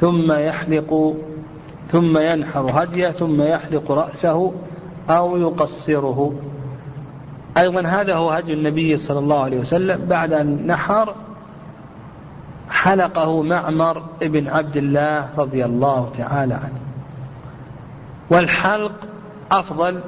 ثم 0.02 0.32
يحلق 0.32 1.16
ثم 1.92 2.18
ينحر 2.18 2.84
هديه 2.84 3.10
ثم 3.10 3.42
يحلق 3.42 3.92
رأسه 3.92 4.54
أو 5.10 5.38
يقصره. 5.38 6.34
أيضا 7.58 7.82
هذا 7.82 8.16
هو 8.16 8.30
هدي 8.30 8.54
النبي 8.54 8.98
صلى 8.98 9.20
الله 9.20 9.44
عليه 9.44 9.60
وسلم. 9.60 10.06
بعد 10.06 10.34
أن 10.34 10.68
نحر 10.68 11.16
حلقه 12.70 13.42
معمر 13.42 14.04
بن 14.22 14.48
عبد 14.48 14.78
الله 14.78 15.30
رضي 15.38 15.66
الله 15.66 16.12
تعالى 16.18 16.54
عنه. 16.54 16.80
والحلق 18.30 18.94
أفضل 19.52 20.00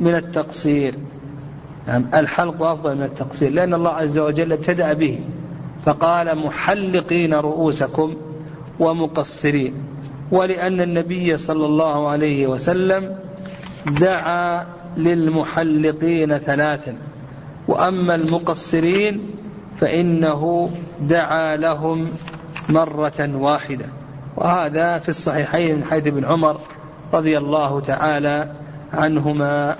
من 0.00 0.14
التقصير. 0.14 0.94
يعني 1.90 2.04
الحلق 2.14 2.62
أفضل 2.62 2.96
من 2.96 3.02
التقصير 3.02 3.50
لأن 3.50 3.74
الله 3.74 3.90
عز 3.90 4.18
وجل 4.18 4.52
ابتدأ 4.52 4.92
به 4.92 5.20
فقال 5.84 6.38
محلقين 6.38 7.34
رؤوسكم 7.34 8.16
ومقصرين 8.80 9.74
ولأن 10.32 10.80
النبي 10.80 11.36
صلى 11.36 11.66
الله 11.66 12.08
عليه 12.08 12.46
وسلم 12.46 13.16
دعا 13.86 14.66
للمحلقين 14.96 16.38
ثلاثا 16.38 16.94
وأما 17.68 18.14
المقصرين 18.14 19.30
فإنه 19.80 20.70
دعا 21.00 21.56
لهم 21.56 22.08
مرة 22.68 23.30
واحدة 23.34 23.86
وهذا 24.36 24.98
في 24.98 25.08
الصحيحين 25.08 25.76
من 25.76 25.84
حديث 25.84 26.06
ابن 26.06 26.24
عمر 26.24 26.60
رضي 27.14 27.38
الله 27.38 27.80
تعالى 27.80 28.52
عنهما. 28.92 29.76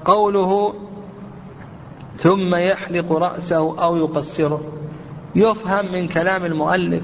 وقوله 0.00 0.74
ثم 2.16 2.54
يحلق 2.54 3.12
رأسه 3.12 3.82
أو 3.82 3.96
يقصره. 3.96 4.60
يفهم 5.34 5.92
من 5.92 6.08
كلام 6.08 6.44
المؤلف 6.44 7.02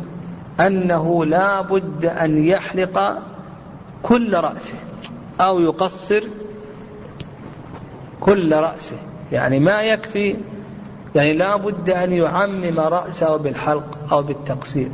أنه 0.61 1.25
لا 1.25 1.61
بد 1.61 2.07
أن 2.07 2.47
يحلق 2.47 3.19
كل 4.03 4.35
رأسه 4.37 4.75
أو 5.41 5.61
يقصر 5.61 6.23
كل 8.21 8.55
رأسه. 8.55 8.97
يعني 9.33 9.61
ما 9.61 9.83
يكفي 9.83 10.37
يعني 11.15 11.33
لا 11.33 11.57
بد 11.57 11.91
أن 11.91 12.13
يعمم 12.13 12.81
رأسه 12.81 13.37
بالحلق 13.37 13.99
أو 14.13 14.23
بالتقصير. 14.23 14.91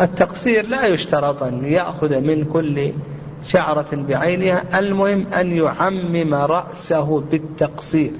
التقصير 0.00 0.68
لا 0.68 0.86
يشترط 0.86 1.42
أن 1.42 1.64
يأخذ 1.64 2.20
من 2.20 2.44
كل 2.44 2.92
شعرة 3.44 3.86
بعينها 3.92 4.78
المهم 4.78 5.26
أن 5.26 5.52
يعمم 5.52 6.34
رأسه 6.34 7.20
بالتقصير. 7.20 8.10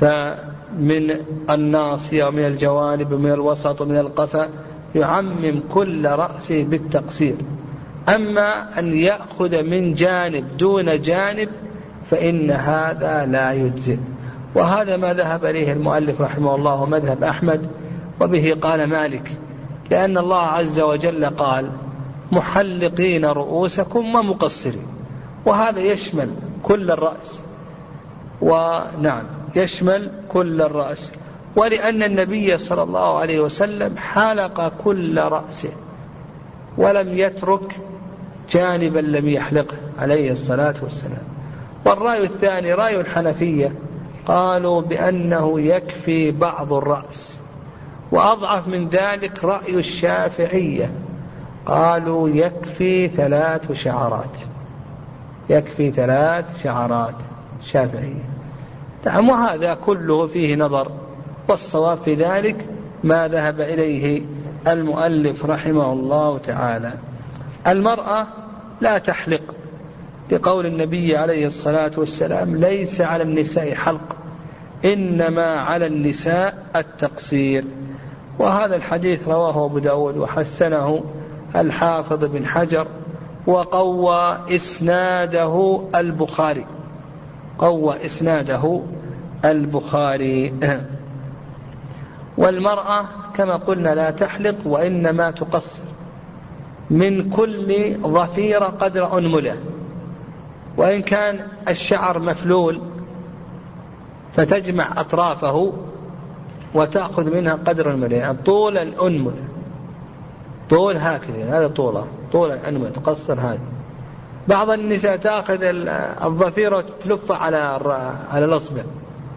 فمن 0.00 1.10
الناصية 1.50 2.24
ومن 2.24 2.46
الجوانب 2.46 3.12
ومن 3.12 3.32
الوسط 3.32 3.80
ومن 3.80 3.98
القفا 3.98 4.48
يعمم 4.94 5.60
كل 5.74 6.08
رأسه 6.08 6.64
بالتقصير. 6.64 7.34
أما 8.08 8.78
أن 8.78 8.92
يأخذ 8.92 9.62
من 9.62 9.94
جانب 9.94 10.56
دون 10.56 11.00
جانب 11.00 11.48
فإن 12.10 12.50
هذا 12.50 13.26
لا 13.26 13.52
يجزئ. 13.52 13.98
وهذا 14.54 14.96
ما 14.96 15.14
ذهب 15.14 15.44
إليه 15.44 15.72
المؤلف 15.72 16.20
رحمه 16.20 16.54
الله 16.54 16.82
ومذهب 16.82 17.24
أحمد 17.24 17.66
وبه 18.20 18.56
قال 18.62 18.86
مالك 18.86 19.36
لأن 19.90 20.18
الله 20.18 20.42
عز 20.42 20.80
وجل 20.80 21.24
قال 21.24 21.70
محلقين 22.32 23.24
رؤوسكم 23.24 24.14
ومقصرين. 24.14 24.86
وهذا 25.46 25.80
يشمل 25.80 26.30
كل 26.62 26.90
الرأس. 26.90 27.40
ونعم 28.40 29.24
يشمل 29.56 30.10
كل 30.28 30.62
الرأس. 30.62 31.12
ولأن 31.56 32.02
النبي 32.02 32.58
صلى 32.58 32.82
الله 32.82 33.18
عليه 33.18 33.40
وسلم 33.40 33.96
حلق 33.96 34.72
كل 34.84 35.20
رأسه 35.20 35.70
ولم 36.78 37.18
يترك 37.18 37.76
جانبا 38.50 38.98
لم 38.98 39.28
يحلقه 39.28 39.76
عليه 39.98 40.32
الصلاة 40.32 40.74
والسلام. 40.82 41.22
والرأي 41.84 42.24
الثاني 42.24 42.74
رأي 42.74 43.00
الحنفية 43.00 43.72
قالوا 44.26 44.80
بأنه 44.80 45.60
يكفي 45.60 46.30
بعض 46.30 46.72
الرأس. 46.72 47.38
وأضعف 48.12 48.68
من 48.68 48.88
ذلك 48.88 49.44
رأي 49.44 49.74
الشافعية. 49.74 50.92
قالوا 51.66 52.28
يكفي 52.28 53.08
ثلاث 53.08 53.72
شعرات. 53.72 54.38
يكفي 55.50 55.90
ثلاث 55.90 56.62
شعرات 56.62 57.14
شافعية. 57.62 58.24
نعم 59.06 59.28
وهذا 59.28 59.74
كله 59.86 60.26
فيه 60.26 60.56
نظر 60.56 60.92
والصواب 61.48 61.98
في 62.04 62.14
ذلك 62.14 62.66
ما 63.04 63.28
ذهب 63.28 63.60
إليه 63.60 64.22
المؤلف 64.66 65.44
رحمه 65.44 65.92
الله 65.92 66.38
تعالى. 66.38 66.92
المرأة 67.66 68.26
لا 68.80 68.98
تحلق 68.98 69.54
بقول 70.30 70.66
النبي 70.66 71.16
عليه 71.16 71.46
الصلاة 71.46 71.90
والسلام 71.96 72.56
ليس 72.56 73.00
على 73.00 73.22
النساء 73.22 73.74
حلق 73.74 74.16
إنما 74.84 75.60
على 75.60 75.86
النساء 75.86 76.66
التقصير. 76.76 77.64
وهذا 78.38 78.76
الحديث 78.76 79.28
رواه 79.28 79.64
أبو 79.64 79.78
داود 79.78 80.16
وحسنه 80.16 81.04
الحافظ 81.56 82.24
بن 82.24 82.46
حجر 82.46 82.86
وقوى 83.46 84.38
إسناده 84.50 85.80
البخاري. 85.94 86.66
قوى 87.58 88.06
إسناده 88.06 88.82
البخاري. 89.44 90.54
والمرأة 92.38 93.04
كما 93.34 93.56
قلنا 93.56 93.94
لا 93.94 94.10
تحلق 94.10 94.56
وإنما 94.64 95.30
تقصر. 95.30 95.82
من 96.90 97.30
كل 97.30 97.96
ظفيرة 98.02 98.66
قدر 98.66 99.18
أنملة. 99.18 99.56
وإن 100.76 101.02
كان 101.02 101.40
الشعر 101.68 102.18
مفلول 102.18 102.80
فتجمع 104.34 105.00
أطرافه 105.00 105.72
وتأخذ 106.74 107.34
منها 107.34 107.54
قدر 107.54 107.90
الملء 107.90 108.14
يعني 108.14 108.38
طول 108.44 108.78
الأنملة. 108.78 109.57
طول 110.70 110.96
هكذا 110.96 111.58
هذا 111.58 111.68
طوله 111.68 112.06
طول 112.32 112.52
الأنملة 112.52 112.90
تقصر 112.90 113.40
هذه. 113.40 113.58
بعض 114.48 114.70
النساء 114.70 115.16
تأخذ 115.16 115.58
الضفيرة 116.24 116.76
وتتلف 116.76 117.32
على 117.32 117.56
على 118.30 118.44
الأصبع. 118.44 118.82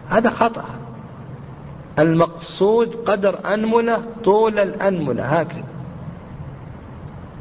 هذا 0.08 0.30
خطأ. 0.30 0.64
المقصود 1.98 2.94
قدر 3.06 3.54
أنملة 3.54 4.02
طول 4.24 4.58
الأنملة 4.58 5.24
هكذا. 5.24 5.64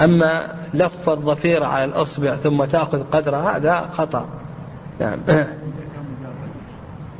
أما 0.02 0.56
لف 0.74 1.10
الضفيرة 1.10 1.66
على 1.66 1.86
الأصبع 1.86 2.36
ثم 2.36 2.66
تأخذ 2.66 3.04
قدرها 3.12 3.58
هذا 3.58 3.90
خطأ. 3.94 4.26
نعم. 5.00 5.20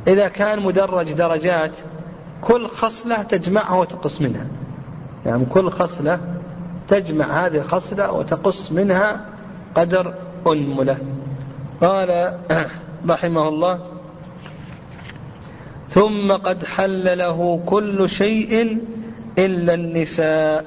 إذا 0.06 0.28
كان 0.28 0.62
مدرج 0.62 1.12
درجات 1.12 1.78
كل 2.40 2.66
خصلة 2.66 3.22
تجمعها 3.22 3.74
وتقص 3.74 4.20
منها. 4.20 4.46
يعني 5.26 5.44
كل 5.44 5.70
خصلة 5.70 6.31
تجمع 6.88 7.46
هذه 7.46 7.56
الخصلة 7.56 8.12
وتقص 8.12 8.72
منها 8.72 9.24
قدر 9.74 10.14
أنملة 10.46 10.98
قال 11.80 12.38
رحمه 13.08 13.48
الله 13.48 13.80
ثم 15.88 16.32
قد 16.32 16.64
حل 16.64 17.18
له 17.18 17.62
كل 17.66 18.08
شيء 18.08 18.78
إلا 19.38 19.74
النساء. 19.74 20.64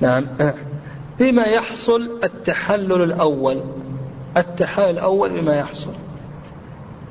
نعم. 0.00 0.26
بما 1.18 1.42
يحصل 1.42 2.10
التحلل 2.24 3.02
الأول. 3.02 3.60
التحلل 4.36 4.90
الأول 4.90 5.40
بما 5.40 5.56
يحصل. 5.56 5.92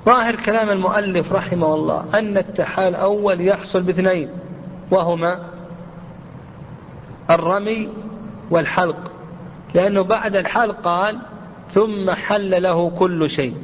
ظاهر 0.05 0.35
كلام 0.35 0.69
المؤلف 0.69 1.33
رحمه 1.33 1.75
الله 1.75 2.05
أن 2.13 2.37
التحال 2.37 2.87
الأول 2.87 3.41
يحصل 3.41 3.81
باثنين 3.81 4.29
وهما 4.91 5.39
الرمي 7.29 7.89
والحلق. 8.49 9.11
لأنه 9.73 10.01
بعد 10.01 10.35
الحلق 10.35 10.75
قال 10.83 11.17
ثم 11.69 12.11
حل 12.11 12.63
له 12.63 12.89
كل 12.89 13.29
شيء. 13.29 13.55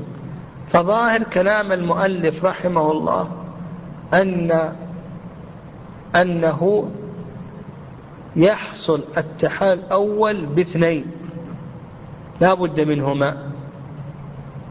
فظاهر 0.72 1.24
كلام 1.24 1.72
المؤلف 1.72 2.46
رحمه 2.46 2.92
الله 2.92 3.30
أن 4.14 4.74
أنه 6.16 6.90
يحصل 8.36 9.04
التحال 9.18 9.80
الأول 9.80 10.46
باثنين. 10.46 11.06
لا 12.42 12.54
بد 12.54 12.80
منهما. 12.80 13.38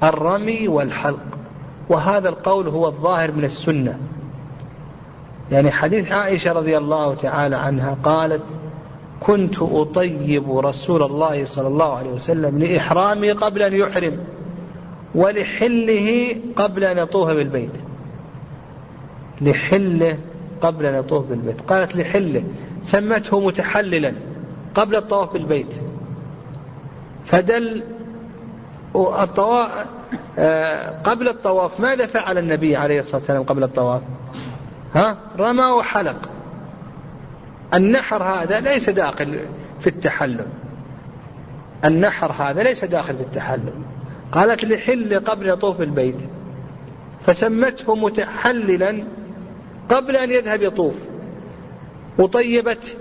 الرمي 0.02 0.68
والحلق. 0.68 1.18
وهذا 1.88 2.28
القول 2.28 2.68
هو 2.68 2.86
الظاهر 2.86 3.32
من 3.32 3.44
السنة. 3.44 3.98
يعني 5.52 5.70
حديث 5.70 6.12
عائشة 6.12 6.52
رضي 6.52 6.78
الله 6.78 7.14
تعالى 7.14 7.56
عنها 7.56 7.96
قالت 8.02 8.42
كنت 9.20 9.58
أطيب 9.58 10.58
رسول 10.58 11.02
الله 11.02 11.44
صلى 11.44 11.68
الله 11.68 11.96
عليه 11.96 12.10
وسلم 12.10 12.58
لإحرامي 12.58 13.32
قبل 13.32 13.62
أن 13.62 13.74
يحرم 13.74 14.18
ولحله 15.14 16.36
قبل 16.56 16.84
أن 16.84 16.98
يطوف 16.98 17.28
بالبيت. 17.28 17.70
لحله 19.40 20.18
قبل 20.60 20.86
أن 20.86 20.94
يطوف 20.94 21.26
بالبيت. 21.26 21.60
قالت 21.60 21.96
لحله 21.96 22.44
سمته 22.82 23.40
متحللا 23.40 24.12
قبل 24.74 24.96
الطواف 24.96 25.32
بالبيت. 25.32 25.80
فدل 27.24 27.82
الطواف 28.96 29.70
قبل 31.04 31.28
الطواف 31.28 31.80
ماذا 31.80 32.06
فعل 32.06 32.38
النبي 32.38 32.76
عليه 32.76 33.00
الصلاة 33.00 33.16
والسلام 33.16 33.42
قبل 33.42 33.64
الطواف؟ 33.64 34.02
ها؟ 34.94 35.16
رمى 35.38 35.64
وحلق 35.64 36.28
النحر 37.74 38.22
هذا 38.22 38.60
ليس 38.60 38.90
داخل 38.90 39.40
في 39.80 39.86
التحلل. 39.86 40.46
النحر 41.84 42.32
هذا 42.32 42.62
ليس 42.62 42.84
داخل 42.84 43.16
في 43.16 43.22
التحلل. 43.22 43.72
قالت 44.32 44.64
لحل 44.64 45.20
قبل 45.20 45.48
يطوف 45.48 45.80
البيت. 45.80 46.16
فسمته 47.26 47.94
متحللا 47.94 49.04
قبل 49.88 50.16
أن 50.16 50.30
يذهب 50.30 50.62
يطوف. 50.62 50.94
وطيبت 52.18 52.96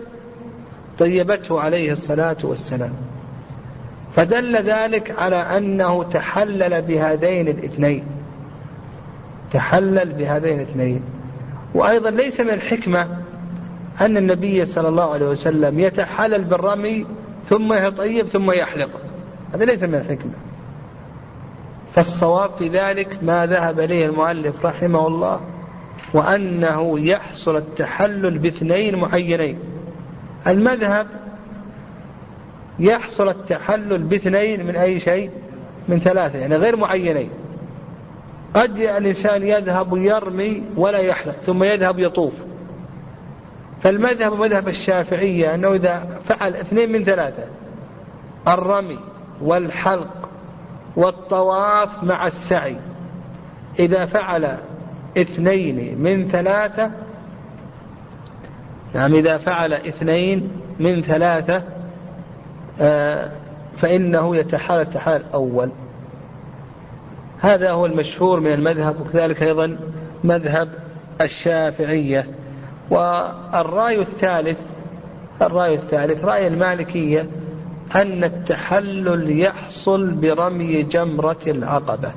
طيبته 1.00 1.60
عليه 1.60 1.92
الصلاة 1.92 2.38
والسلام. 2.44 2.94
فدل 4.16 4.56
ذلك 4.56 5.16
على 5.20 5.36
أنه 5.36 6.04
تحلل 6.04 6.82
بهذين 6.82 7.48
الاثنين. 7.48 8.04
تحلل 9.54 10.14
بهذين 10.14 10.60
الاثنين. 10.60 11.02
وأيضا 11.74 12.10
ليس 12.10 12.42
من 12.42 12.50
الحكمة 12.50 13.25
أن 14.02 14.18
النبي 14.18 14.66
صلى 14.66 14.88
الله 14.88 15.14
عليه 15.14 15.26
وسلم 15.26 15.80
يتحلل 15.80 16.44
بالرمي 16.44 17.06
ثم 17.50 17.74
يطيب 17.74 18.28
ثم 18.28 18.52
يحلق. 18.52 18.90
هذا 19.54 19.66
ليس 19.66 19.84
من 19.84 19.96
الحكمة. 19.96 20.32
فالصواب 21.94 22.50
في 22.60 22.68
ذلك 22.68 23.18
ما 23.22 23.46
ذهب 23.46 23.80
إليه 23.80 24.06
المؤلف 24.06 24.66
رحمه 24.66 25.08
الله 25.08 25.40
وأنه 26.14 27.00
يحصل 27.00 27.58
التحلل 27.58 28.38
باثنين 28.38 28.96
معينين. 28.96 29.60
المذهب 30.48 31.08
يحصل 32.80 33.30
التحلل 33.30 34.04
باثنين 34.04 34.66
من 34.66 34.76
أي 34.76 35.00
شيء؟ 35.00 35.30
من 35.88 36.00
ثلاثة 36.00 36.40
يعني 36.40 36.56
غير 36.56 36.76
معينين. 36.76 37.30
قد 38.54 38.78
الإنسان 38.78 39.44
يذهب 39.44 39.98
يرمي 39.98 40.64
ولا 40.78 41.00
يحلق 41.00 41.36
ثم 41.42 41.64
يذهب 41.64 42.00
يطوف. 42.00 42.34
فالمذهب 43.86 44.34
مذهب 44.34 44.68
الشافعية 44.68 45.56
أنه 45.56 45.74
إذا 45.74 46.20
فعل 46.30 46.56
اثنين 46.56 46.92
من 46.92 47.04
ثلاثة 47.04 47.44
الرمي 48.48 49.00
والحلق 49.42 50.30
والطواف 50.96 52.04
مع 52.04 52.28
السعي. 52.28 52.76
إذا 53.80 54.06
فعل 54.06 54.58
اثنين 55.18 56.00
من 56.00 56.28
ثلاثة 56.28 56.92
نعم 58.94 59.14
إذا 59.16 59.38
فعل 59.38 59.74
اثنين 59.74 60.52
من 60.80 61.02
ثلاثة 61.02 61.62
آه، 62.82 63.32
فإنه 63.82 64.36
يتحال 64.36 64.82
التحال 64.82 65.22
الأول. 65.22 65.70
هذا 67.42 67.72
هو 67.72 67.86
المشهور 67.86 68.40
من 68.40 68.54
المذهب 68.54 69.02
وكذلك 69.02 69.44
أيضا 69.44 69.78
مذهب 70.24 70.70
الشافعية. 71.22 72.28
والرأي 72.90 74.02
الثالث 74.02 74.58
الرأي 75.42 75.76
الثالث 75.76 76.26
رأي 76.26 76.48
المالكية 76.48 77.30
أن 77.96 78.24
التحلل 78.24 79.40
يحصل 79.40 80.12
برمي 80.12 80.84
جمرة 80.84 81.42
العقبة. 81.48 82.12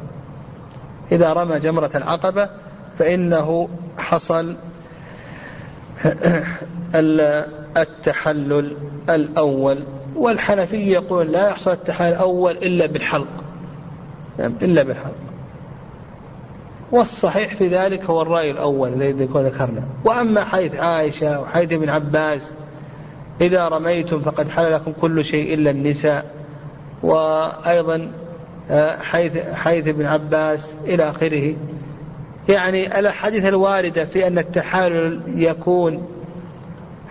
إذا 1.12 1.32
رمى 1.32 1.58
جمرة 1.58 1.90
العقبة 1.94 2.48
فإنه 2.98 3.68
حصل 3.98 4.56
التحلل 7.76 8.76
الأول. 9.10 9.78
والحنفية 10.16 10.92
يقول 10.92 11.32
لا 11.32 11.48
يحصل 11.48 11.72
التحلل 11.72 12.12
الأول 12.12 12.52
إلا 12.52 12.86
بالحلق. 12.86 13.44
نعم 14.38 14.54
إلا 14.62 14.82
بالحلق. 14.82 15.28
والصحيح 16.93 17.55
في 17.55 17.66
ذلك 17.66 18.05
هو 18.05 18.22
الرأي 18.22 18.51
الأول 18.51 18.93
الذي 18.93 19.24
ذكرنا. 19.24 19.82
وأما 20.05 20.45
حيث 20.45 20.74
عائشة 20.74 21.41
وحيث 21.41 21.72
ابن 21.72 21.89
عباس 21.89 22.51
إذا 23.41 23.68
رميتم 23.68 24.20
فقد 24.20 24.49
حل 24.49 24.72
لكم 24.72 24.93
كل 25.01 25.24
شيء 25.24 25.55
إلا 25.55 25.70
النساء. 25.70 26.24
وأيضا 27.03 28.12
آه، 28.70 28.97
حيث 28.97 29.39
حيث 29.39 29.89
ابن 29.89 30.07
عباس 30.07 30.74
إلى 30.84 31.11
آخره. 31.11 31.55
يعني 32.49 32.99
الأحاديث 32.99 33.45
الواردة 33.45 34.05
في 34.05 34.26
أن 34.26 34.39
التحالل 34.39 35.20
يكون 35.36 36.07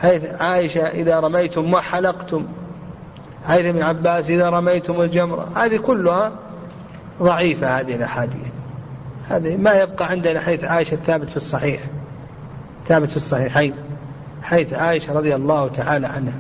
حيث 0.02 0.22
عائشة 0.40 0.82
إذا 0.82 1.20
رميتم 1.20 1.74
وحلقتم. 1.74 2.46
حيث 3.48 3.66
ابن 3.66 3.82
عباس 3.82 4.30
إذا 4.30 4.50
رميتم 4.50 5.02
الجمرة. 5.02 5.48
هذه 5.56 5.78
كلها 5.78 6.32
ضعيفة 7.22 7.80
هذه 7.80 7.96
الأحاديث. 7.96 8.57
هذه 9.30 9.58
ما 9.58 9.82
يبقى 9.82 10.10
عندنا 10.10 10.40
حيث 10.40 10.64
عائشة 10.64 10.96
ثابت 10.96 11.30
في 11.30 11.38
الصحيح. 11.38 11.82
ثابت 12.88 13.10
في 13.10 13.16
الصحيحين. 13.16 13.74
حيث 14.42 14.74
عائشة 14.74 15.14
رضي 15.14 15.36
الله 15.36 15.68
تعالى 15.68 16.08
عنها. 16.08 16.38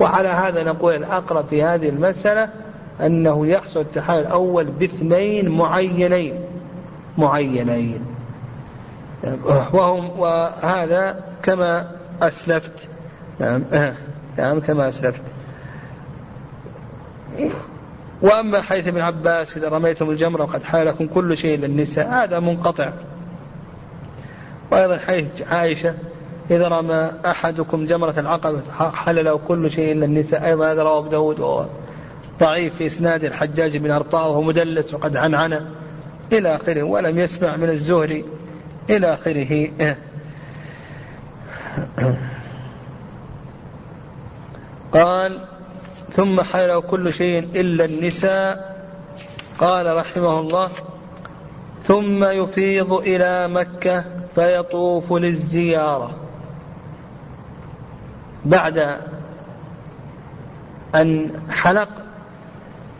وعلى 0.00 0.28
هذا 0.28 0.64
نقول 0.64 0.94
الأقرب 0.94 1.46
في 1.50 1.62
هذه 1.62 1.88
المسألة 1.88 2.48
أنه 3.00 3.46
يحصل 3.46 3.80
التحال 3.80 4.18
الأول 4.18 4.64
باثنين 4.64 5.48
معينين. 5.48 6.34
معينين. 7.18 8.04
وهم 9.72 10.20
وهذا 10.20 11.20
كما 11.42 11.90
أسلفت. 12.22 12.88
نعم. 13.40 13.62
نعم 14.38 14.60
كما 14.60 14.88
أسلفت. 14.88 15.22
وأما 18.22 18.60
حيث 18.60 18.88
ابن 18.88 19.00
عباس 19.00 19.56
إذا 19.56 19.68
رميتم 19.68 20.10
الجمرة 20.10 20.42
وقد 20.42 20.62
حال 20.62 20.86
لكم 20.86 21.06
كل 21.06 21.36
شيء 21.36 21.58
للنساء 21.58 22.08
هذا 22.08 22.40
منقطع. 22.40 22.92
وأيضا 24.70 24.98
حيث 24.98 25.42
عائشة 25.50 25.94
إذا 26.50 26.68
رمى 26.68 27.10
أحدكم 27.26 27.84
جمرة 27.84 28.14
العقبة 28.18 28.62
حل 28.90 29.24
له 29.24 29.38
كل 29.38 29.70
شيء 29.70 29.92
إلا 29.92 30.04
النساء 30.04 30.46
أيضا 30.46 30.72
هذا 30.72 30.82
رواه 30.82 30.98
أبو 30.98 31.08
داود 31.08 31.68
ضعيف 32.40 32.74
في 32.74 32.86
إسناد 32.86 33.24
الحجاج 33.24 33.76
بن 33.76 33.90
أرطاء 33.90 34.30
وهو 34.30 34.42
مدلس 34.42 34.94
وقد 34.94 35.16
عنعنه 35.16 35.66
إلى 36.32 36.54
آخره 36.54 36.82
ولم 36.82 37.18
يسمع 37.18 37.56
من 37.56 37.70
الزهري 37.70 38.24
إلى 38.90 39.14
آخره. 39.14 39.68
قال 44.92 45.40
ثم 46.12 46.40
حلل 46.40 46.80
كل 46.80 47.14
شيء 47.14 47.38
إلا 47.38 47.84
النساء 47.84 48.76
قال 49.58 49.96
رحمه 49.96 50.40
الله 50.40 50.70
ثم 51.82 52.24
يفيض 52.24 52.92
إلى 52.92 53.48
مكة 53.48 54.04
فيطوف 54.34 55.12
للزيارة. 55.12 56.16
بعد 58.44 58.98
أن 60.94 61.30
حلق 61.50 61.88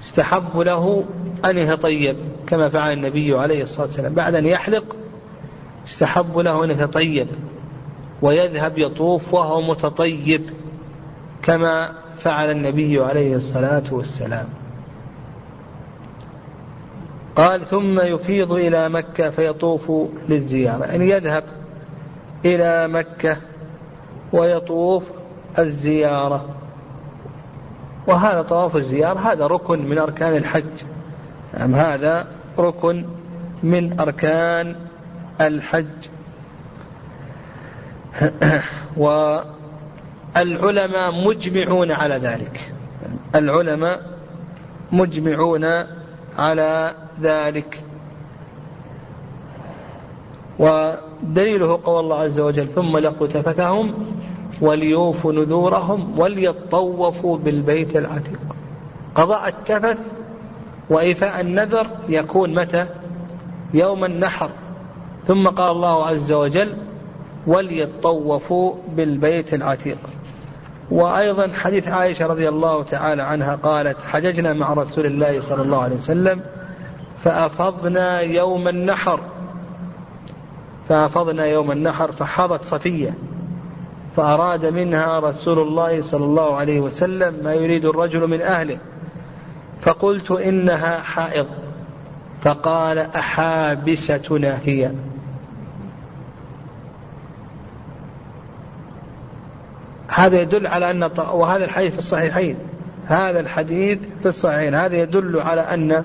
استحب 0.02 0.58
له 0.58 1.04
أن 1.44 1.58
يتطيب 1.58 2.16
كما 2.46 2.68
فعل 2.68 2.92
النبي 2.92 3.38
عليه 3.38 3.62
الصلاة 3.62 3.86
والسلام. 3.86 4.14
بعد 4.14 4.34
أن 4.34 4.46
يحلق 4.46 4.96
استحب 5.86 6.38
له 6.38 6.64
أن 6.64 6.70
يتطيب 6.70 7.26
ويذهب 8.22 8.78
يطوف 8.78 9.34
وهو 9.34 9.60
متطيب 9.60 10.50
كما 11.42 12.01
فعل 12.24 12.50
النبي 12.50 13.02
عليه 13.02 13.36
الصلاة 13.36 13.82
والسلام. 13.90 14.46
قال 17.36 17.66
ثم 17.66 18.00
يفيض 18.00 18.52
إلى 18.52 18.88
مكة 18.88 19.30
فيطوف 19.30 19.92
للزيارة. 20.28 20.84
يعني 20.84 21.10
يذهب 21.10 21.44
إلى 22.44 22.88
مكة 22.88 23.36
ويطوف 24.32 25.04
الزيارة. 25.58 26.44
وهذا 28.06 28.42
طواف 28.42 28.76
الزيارة 28.76 29.18
هذا 29.18 29.46
ركن 29.46 29.88
من 29.88 29.98
أركان 29.98 30.36
الحج. 30.36 30.84
نعم 31.58 31.74
هذا 31.74 32.26
ركن 32.58 33.04
من 33.62 34.00
أركان 34.00 34.76
الحج؟ 35.40 35.86
والعلماء 40.36 41.28
مجمعون 41.28 41.90
على 41.90 42.14
ذلك. 42.14 42.72
العلماء 43.34 44.02
مجمعون 44.92 45.64
على 46.38 46.94
ذلك. 47.20 47.82
ودليله 50.58 51.80
قول 51.84 52.04
الله 52.04 52.20
عز 52.20 52.40
وجل 52.40 52.68
ثم 52.74 52.98
لقوا 52.98 53.26
تفتهم 53.26 53.94
وليوفوا 54.60 55.32
نذورهم 55.32 56.18
وليطوفوا 56.18 57.38
بالبيت 57.38 57.96
العتيق. 57.96 58.40
قضاء 59.14 59.48
التفث 59.48 59.98
وإيفاء 60.90 61.40
النذر 61.40 61.86
يكون 62.08 62.54
متى؟ 62.54 62.86
يوم 63.74 64.04
النحر. 64.04 64.50
ثم 65.26 65.48
قال 65.48 65.70
الله 65.70 66.06
عز 66.06 66.32
وجل 66.32 66.76
وليطوفوا 67.46 68.74
بالبيت 68.96 69.54
العتيق. 69.54 69.98
وأيضا 70.92 71.48
حديث 71.54 71.88
عائشة 71.88 72.26
رضي 72.26 72.48
الله 72.48 72.82
تعالى 72.82 73.22
عنها 73.22 73.56
قالت 73.56 74.02
حججنا 74.02 74.52
مع 74.52 74.72
رسول 74.72 75.06
الله 75.06 75.40
صلى 75.40 75.62
الله 75.62 75.82
عليه 75.82 75.96
وسلم 75.96 76.40
فأفضنا 77.24 78.20
يوم 78.20 78.68
النحر. 78.68 79.20
فأفضنا 80.88 81.46
يوم 81.46 81.72
النحر 81.72 82.12
فحضت 82.12 82.64
صفية 82.64 83.14
فأراد 84.16 84.66
منها 84.66 85.20
رسول 85.20 85.58
الله 85.58 86.02
صلى 86.02 86.24
الله 86.24 86.56
عليه 86.56 86.80
وسلم 86.80 87.44
ما 87.44 87.54
يريد 87.54 87.84
الرجل 87.84 88.26
من 88.26 88.40
أهله. 88.40 88.78
فقلت 89.82 90.30
إنها 90.30 90.98
حائض. 90.98 91.46
فقال 92.42 92.98
أحابستنا 92.98 94.58
هي. 94.64 94.90
هذا 100.14 100.40
يدل 100.40 100.66
على 100.66 100.90
أن 100.90 101.10
وهذا 101.18 101.64
الحديث 101.64 101.92
في 101.92 101.98
الصحيحين. 101.98 102.56
هذا 103.06 103.40
الحديث 103.40 103.98
في 104.22 104.28
الصحيحين. 104.28 104.74
هذا 104.74 104.96
يدل 104.96 105.40
على 105.40 105.60
أن 105.60 106.04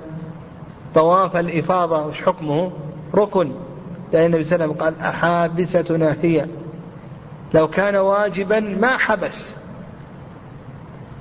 طواف 0.95 1.37
الإفاضة 1.37 2.05
وش 2.05 2.21
حكمه 2.21 2.71
ركن. 3.15 3.51
لأن 4.13 4.25
النبي 4.25 4.43
صلى 4.43 4.55
الله 4.55 4.65
عليه 4.65 4.75
وسلم 4.75 4.85
قال 4.85 4.93
أحابستنا 5.01 6.15
هي. 6.21 6.47
لو 7.53 7.67
كان 7.67 7.95
واجبا 7.95 8.59
ما 8.59 8.97
حبس. 8.97 9.55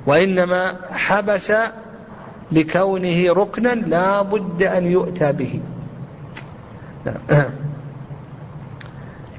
وإنما 0.07 0.77
حبس 0.91 1.53
لكونه 2.53 3.33
ركنا 3.33 3.69
لا 3.69 4.23
بد 4.23 4.63
أن 4.63 4.87
يؤتى 4.87 5.33
به. 5.33 5.61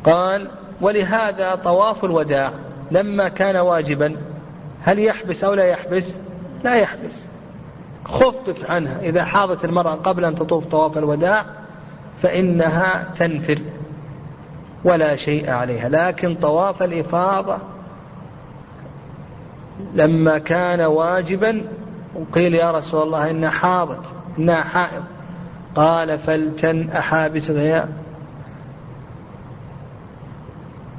قال 0.03 0.47
ولهذا 0.81 1.55
طواف 1.55 2.05
الوداع 2.05 2.51
لما 2.91 3.27
كان 3.27 3.55
واجبا 3.55 4.15
هل 4.83 4.99
يحبس 4.99 5.43
أو 5.43 5.53
لا 5.53 5.65
يحبس؟ 5.65 6.11
لا 6.63 6.75
يحبس. 6.75 7.23
خفف 8.05 8.71
عنها. 8.71 8.99
إذا 8.99 9.23
حاضت 9.23 9.65
المرأة 9.65 9.93
قبل 9.93 10.25
أن 10.25 10.35
تطوف 10.35 10.65
طواف 10.65 10.97
الوداع 10.97 11.45
فإنها 12.21 13.07
تنفر. 13.19 13.59
ولا 14.83 15.15
شيء 15.15 15.49
عليها. 15.49 15.89
لكن 15.89 16.35
طواف 16.35 16.83
الإفاضة 16.83 17.57
لما 19.95 20.37
كان 20.37 20.81
واجبا 20.81 21.61
وقيل 22.15 22.55
يا 22.55 22.71
رسول 22.71 23.03
الله 23.03 23.31
إنها 23.31 23.49
حاضت 23.49 24.05
إنها 24.39 24.61
حائض. 24.61 25.03
قال 25.75 26.19
فلتن 26.19 26.89
أحابستنا 26.89 27.61
هي 27.61 27.85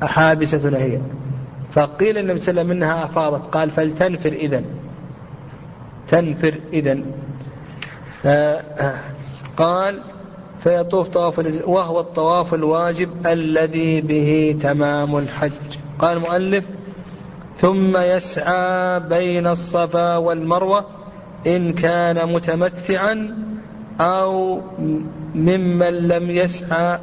أحابستنا 0.02 0.78
هي. 0.78 1.00
فقيل 1.74 2.18
النبي 2.18 2.38
صلى 2.38 2.50
الله 2.50 2.60
عليه 2.60 2.70
وسلم 2.70 2.70
إنها 2.70 3.04
أفاضت. 3.04 3.54
قال 3.54 3.70
فلتنفر 3.70 4.32
إذن. 4.32 4.64
تنفر 6.10 6.54
إذن. 6.72 7.04
قال 9.56 10.00
فيطوف 10.62 11.08
طواف 11.08 11.62
وهو 11.66 12.00
الطواف 12.00 12.54
الواجب 12.54 13.26
الذي 13.26 14.00
به 14.00 14.58
تمام 14.62 15.16
الحج. 15.18 15.50
قال 15.98 16.16
المؤلف 16.16 16.64
ثم 17.56 17.96
يسعى 17.96 19.00
بين 19.00 19.46
الصفا 19.46 20.16
والمروة 20.16 20.84
إن 21.46 21.72
كان 21.72 22.32
متمتعا 22.32 23.36
أو 24.00 24.60
ممن 25.34 26.08
لم 26.08 26.30
يسعى 26.30 26.98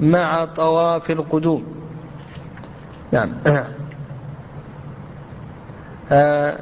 مع 0.00 0.44
طواف 0.44 1.10
القدوم. 1.10 1.79
نعم. 3.12 3.32
آه 6.12 6.56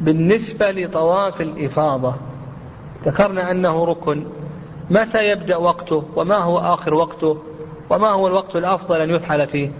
بالنسبة 0.00 0.70
لطواف 0.70 1.40
الإفاضة 1.40 2.14
ذكرنا 3.04 3.50
أنه 3.50 3.84
ركن. 3.84 4.24
متى 4.90 5.30
يبدأ 5.30 5.56
وقته؟ 5.56 6.04
وما 6.16 6.36
هو 6.36 6.58
آخر 6.58 6.94
وقته؟ 6.94 7.38
وما 7.90 8.08
هو 8.08 8.26
الوقت 8.26 8.56
الأفضل 8.56 9.00
أن 9.00 9.10
يفعل 9.10 9.46
فيه؟ 9.46 9.70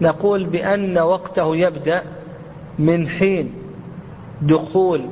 نقول 0.00 0.44
بأن 0.44 0.98
وقته 0.98 1.56
يبدأ 1.56 2.02
من 2.78 3.08
حين 3.08 3.52
دخول 4.42 5.06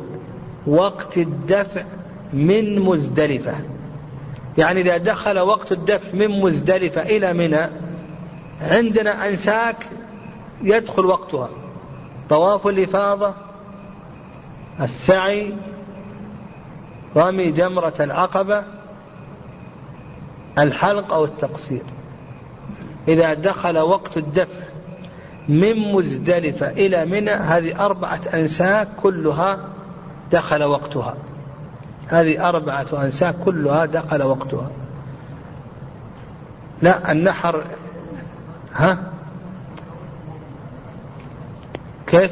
وقت 0.67 1.19
الدفع 1.19 1.83
من 2.33 2.81
مزدلفة. 2.81 3.55
يعني 4.59 4.81
إذا 4.81 4.97
دخل 4.97 5.39
وقت 5.39 5.73
الدفع 5.73 6.09
من 6.15 6.41
مزدلفة 6.41 7.03
إلى 7.03 7.33
منى 7.33 7.67
عندنا 8.61 9.29
أنساك 9.29 9.87
يدخل 10.63 11.07
وقتها. 11.07 11.49
طواف 12.31 12.67
الإفاضة 12.67 13.35
السعي 14.81 15.55
رمي 17.17 17.51
جمرة 17.51 17.95
العقبة 18.01 18.63
الحلق 20.59 21.13
أو 21.13 21.25
التقصير. 21.25 21.83
إذا 23.09 23.35
دخل 23.35 23.79
وقت 23.79 24.17
الدفع 24.17 24.61
من 25.49 25.93
مزدلفة 25.93 26.71
إلى 26.71 27.07
منى 27.07 27.31
هذه 27.31 27.85
أربعة 27.85 28.21
أنساك 28.35 28.89
كلها 29.03 29.59
دخل 30.33 30.65
وقتها. 30.65 31.15
هذه 32.09 32.49
أربعة 32.49 32.87
أنساك 33.05 33.35
كلها 33.45 33.87
دخل 33.87 34.23
وقتها. 34.23 34.71
لا 36.83 37.13
النحر 37.13 37.65
ها؟ 38.79 38.99
كيف؟ 42.07 42.31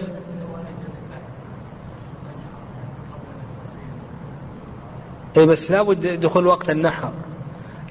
اي 5.37 5.47
بس 5.47 5.71
لابد 5.71 6.21
دخول 6.21 6.47
وقت 6.47 6.71
النحر. 6.71 7.13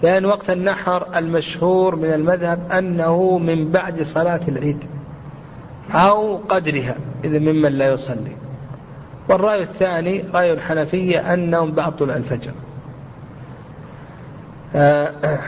لأن 0.03 0.25
وقت 0.25 0.49
النحر 0.49 1.17
المشهور 1.17 1.95
من 1.95 2.13
المذهب 2.13 2.71
أنه 2.71 3.37
من 3.37 3.71
بعد 3.71 4.03
صلاة 4.03 4.41
العيد 4.47 4.85
أو 5.91 6.37
قدرها 6.37 6.95
إذا 7.23 7.39
ممن 7.39 7.71
لا 7.71 7.93
يصلي. 7.93 8.35
والرأي 9.29 9.61
الثاني 9.63 10.23
رأي 10.33 10.53
الحنفية 10.53 11.33
أنهم 11.33 11.71
بعد 11.71 11.95
طلوع 11.95 12.15
الفجر. 12.15 12.51
آه 14.75 15.39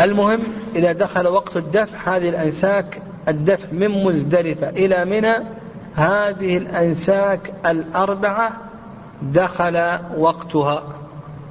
المهم 0.00 0.40
إذا 0.76 0.92
دخل 0.92 1.26
وقت 1.26 1.56
الدفع 1.56 2.16
هذه 2.16 2.28
الأنساك 2.28 3.02
الدفع 3.28 3.66
من 3.72 4.04
مزدلفة 4.04 4.68
إلى 4.68 5.04
منى 5.04 5.34
هذه 5.94 6.56
الأنساك 6.56 7.54
الأربعة 7.66 8.50
دخل 9.22 9.98
وقتها. 10.16 10.82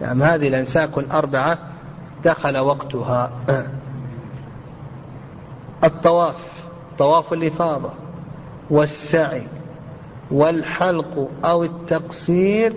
يعني 0.01 0.23
هذه 0.23 0.47
الأنساك 0.47 0.97
الأربعة 0.97 1.57
دخل 2.23 2.57
وقتها. 2.57 3.31
الطواف 5.83 6.35
طواف 6.97 7.33
الإفاضة 7.33 7.89
والسعي 8.69 9.43
والحلق 10.31 11.29
أو 11.45 11.63
التقصير 11.63 12.73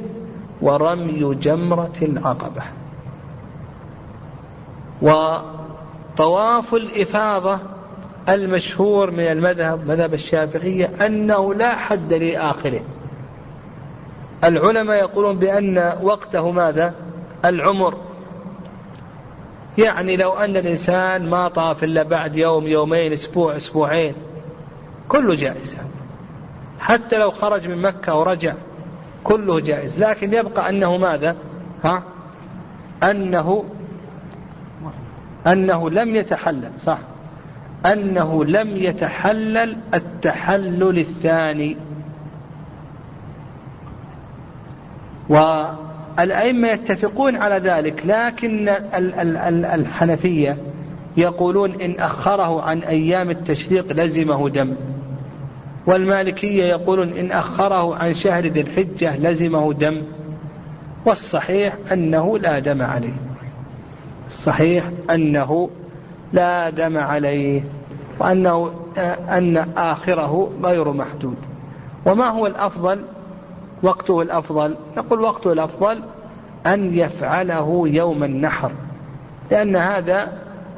ورمي 0.63 1.35
جمرة 1.35 1.97
العقبة. 2.03 2.63
وطواف 6.19 6.75
الإفاضة 6.75 7.59
المشهور 8.29 9.11
من 9.11 9.21
المذهب 9.21 9.87
مذهب 9.87 10.15
الشافعية 10.15 10.91
أنه 11.07 11.55
لا 11.55 11.77
حد 11.77 12.13
لآخره. 12.13 12.81
العلماء 14.45 14.99
يقولون 14.99 15.39
بأن 15.39 15.99
وقته 16.03 16.51
ماذا؟ 16.51 16.95
العمر. 17.45 17.95
يعني 19.79 20.17
لو 20.17 20.33
أن 20.33 20.57
الإنسان 20.57 21.31
ما 21.31 21.49
طاف 21.49 21.85
إلا 21.85 22.03
بعد 22.03 22.37
يوم 22.37 22.67
يومين 22.67 23.13
أسبوع 23.13 23.57
أسبوعين 23.57 24.15
كله 25.09 25.35
جائز 25.35 25.77
حتى 26.81 27.19
لو 27.19 27.31
خرج 27.31 27.69
من 27.69 27.83
مكة 27.83 28.19
ورجع 28.19 28.55
كله 29.25 29.61
جائز. 29.61 29.99
لكن 29.99 30.35
يبقى 30.35 30.69
أنه 30.69 30.97
ماذا؟ 30.97 31.37
ها؟ 31.85 32.03
أنه 33.03 33.65
أنه 35.49 35.91
لم 35.91 36.17
يتحلل 36.17 36.71
صح. 36.85 36.99
أنه 37.87 38.45
لم 38.45 38.77
يتحلل 38.77 39.77
التحلل 39.95 40.99
الثاني. 40.99 41.77
والأئمة 45.29 46.69
يتفقون 46.69 47.37
على 47.37 47.55
ذلك 47.55 48.03
لكن 48.07 48.69
الحنفية 49.75 50.57
يقولون 51.17 51.81
إن 51.81 51.95
أخره 51.99 52.63
عن 52.63 52.79
أيام 52.79 53.31
التشريق 53.31 53.93
لزمه 53.93 54.49
دم. 54.49 54.75
والمالكية 55.87 56.65
يقولون 56.65 57.13
إن 57.13 57.33
أخره 57.33 57.97
عن 57.97 58.15
شهر 58.15 58.47
ذي 58.47 58.61
الحجة 58.61 59.17
لزمه 59.17 59.73
دم. 59.73 60.03
والصحيح 61.07 61.77
أنه 61.93 62.39
لا 62.39 62.59
دم 62.59 62.83
عليه. 62.83 63.28
الصحيح 64.29 64.91
أنه 65.11 65.71
لا 66.33 66.71
دم 66.71 66.99
عليه 66.99 67.63
وأنه 68.19 68.71
أن 69.29 69.57
آخره 69.77 70.51
غير 70.63 70.93
محدود. 70.93 71.37
وما 72.07 72.29
هو 72.29 72.47
الأفضل؟ 72.47 73.01
وقته 73.83 74.23
الأفضل؟ 74.23 74.75
نقول 74.97 75.21
وقته 75.21 75.53
الأفضل 75.53 76.03
أن 76.67 76.95
يفعله 76.95 77.83
يوم 77.87 78.25
النحر 78.25 78.73
لأن 79.51 79.77
هذا 79.77 80.33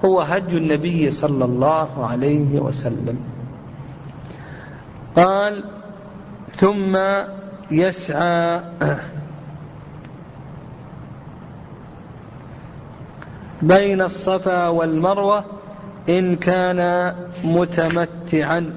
هو 0.04 0.20
هدي 0.20 0.56
النبي 0.56 1.10
صلى 1.10 1.44
الله 1.44 2.06
عليه 2.06 2.60
وسلم. 2.60 3.18
قال 5.16 5.64
ثم 6.52 6.98
يسعى 7.70 8.60
بين 13.62 14.02
الصفا 14.02 14.68
والمروة 14.68 15.44
إن 16.08 16.36
كان 16.36 17.14
متمتعا. 17.44 18.72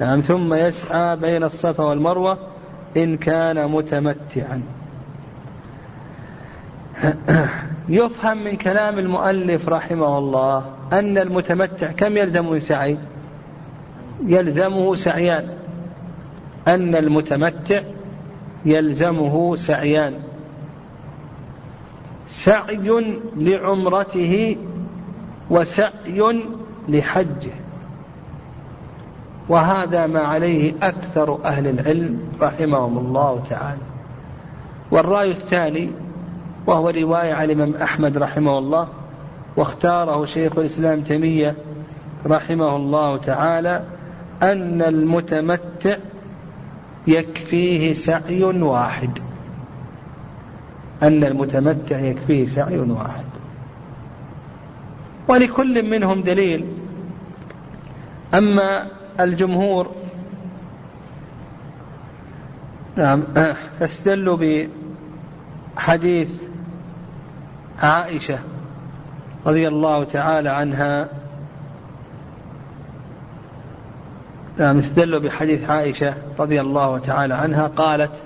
نعم 0.00 0.20
ثم 0.20 0.54
يسعى 0.54 1.16
بين 1.16 1.44
الصفا 1.44 1.84
والمروة 1.84 2.38
إن 2.96 3.16
كان 3.16 3.70
متمتعا. 3.70 4.62
يفهم 7.88 8.44
من 8.44 8.56
كلام 8.56 8.98
المؤلف 8.98 9.68
رحمه 9.68 10.18
الله 10.18 10.64
أن 10.92 11.18
المتمتع 11.18 11.92
كم 11.92 12.16
يلزم 12.16 12.50
من 12.50 12.60
سعي؟ 12.60 12.98
يلزمه 14.26 14.94
سعيان. 14.94 15.48
أن 16.68 16.96
المتمتع 16.96 17.82
يلزمه 18.64 19.56
سعيان. 19.56 20.14
سعي 22.28 23.20
لعمرته 23.36 24.56
وسعي 25.50 26.42
لحجه. 26.88 27.52
وهذا 29.48 30.06
ما 30.06 30.20
عليه 30.20 30.74
أكثر 30.82 31.38
أهل 31.44 31.66
العلم 31.66 32.20
رحمهم 32.40 32.98
الله 32.98 33.42
تعالى. 33.50 33.80
والرأي 34.90 35.30
الثاني 35.30 35.90
وهو 36.66 36.88
رواية 36.90 37.34
عن 37.34 37.44
الإمام 37.44 37.74
أحمد 37.74 38.18
رحمه 38.18 38.58
الله 38.58 38.88
واختاره 39.56 40.24
شيخ 40.24 40.58
الإسلام 40.58 41.00
تيمية 41.00 41.54
رحمه 42.26 42.76
الله 42.76 43.16
تعالى 43.16 43.84
أن 44.42 44.82
المتمتع 44.82 45.96
يكفيه 47.06 47.94
سعي 47.94 48.44
واحد. 48.44 49.18
أن 51.02 51.24
المتمتع 51.24 51.98
يكفيه 51.98 52.48
سعي 52.48 52.78
واحد. 52.78 53.24
ولكل 55.28 55.90
منهم 55.90 56.22
دليل. 56.22 56.64
أما 58.34 58.86
الجمهور 59.20 59.90
نعم 62.96 63.22
فاستدلوا 63.80 64.66
بحديث 65.76 66.28
عائشة 67.82 68.38
رضي 69.46 69.68
الله 69.68 70.04
تعالى 70.04 70.48
عنها. 70.48 71.08
نعم 74.58 74.78
استدلوا 74.78 75.20
بحديث 75.20 75.70
عائشة 75.70 76.14
رضي 76.38 76.60
الله 76.60 76.98
تعالى 76.98 77.34
عنها. 77.34 77.66
قالت 77.66 78.22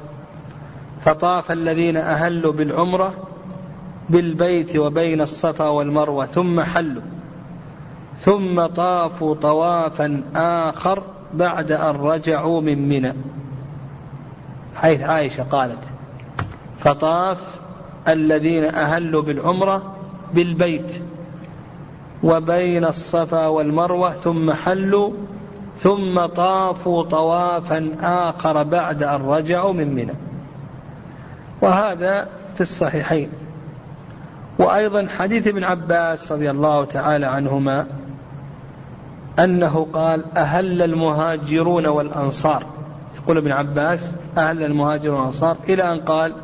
فطاف 1.05 1.53
الذين 1.53 1.97
أهلوا 1.97 2.53
بالعمرة 2.53 3.15
بالبيت 4.11 4.77
وبين 4.77 5.21
الصفا 5.21 5.69
والمروة 5.69 6.27
ثم 6.27 6.61
حلوا. 6.61 7.03
ثم 8.19 8.67
طافوا 8.67 9.35
طوافا 9.35 10.23
آخر 10.35 11.03
بعد 11.35 11.73
أن 11.73 11.97
رجعوا 11.97 12.61
من 12.61 12.89
منى. 12.89 13.13
حيث 14.77 15.01
عائشة 15.01 15.43
قالت 15.43 15.79
فطاف 16.81 17.39
الذين 18.09 18.65
أهلوا 18.65 19.23
بالعمرة 19.23 19.95
بالبيت 20.35 21.03
وبين 22.23 22.85
الصفا 22.85 23.47
والمروة 23.47 24.11
ثم 24.11 24.53
حلوا. 24.53 25.11
ثم 25.77 26.27
طافوا 26.27 27.03
طوافا 27.03 27.91
آخر 28.03 28.63
بعد 28.63 29.03
أن 29.03 29.23
رجعوا 29.23 29.73
من 29.73 29.95
منى. 29.95 30.32
وهذا 31.63 32.29
في 32.55 32.61
الصحيحين. 32.61 33.29
وأيضا 34.59 35.07
حديث 35.19 35.47
ابن 35.47 35.65
عباس 35.65 36.33
رضي 36.33 36.51
الله 36.51 36.85
تعالى 36.85 37.27
عنهما 37.27 37.87
أنه 39.39 39.87
قال 39.93 40.25
أهل 40.37 40.83
المهاجرون 40.83 41.87
والأنصار. 41.87 42.67
يقول 43.17 43.37
ابن 43.37 43.53
عباس 43.53 44.13
أهل 44.39 44.63
المهاجرون 44.63 45.19
والأنصار. 45.19 45.57
إلى 45.69 45.93
أن 45.93 46.01
قال 46.01 46.35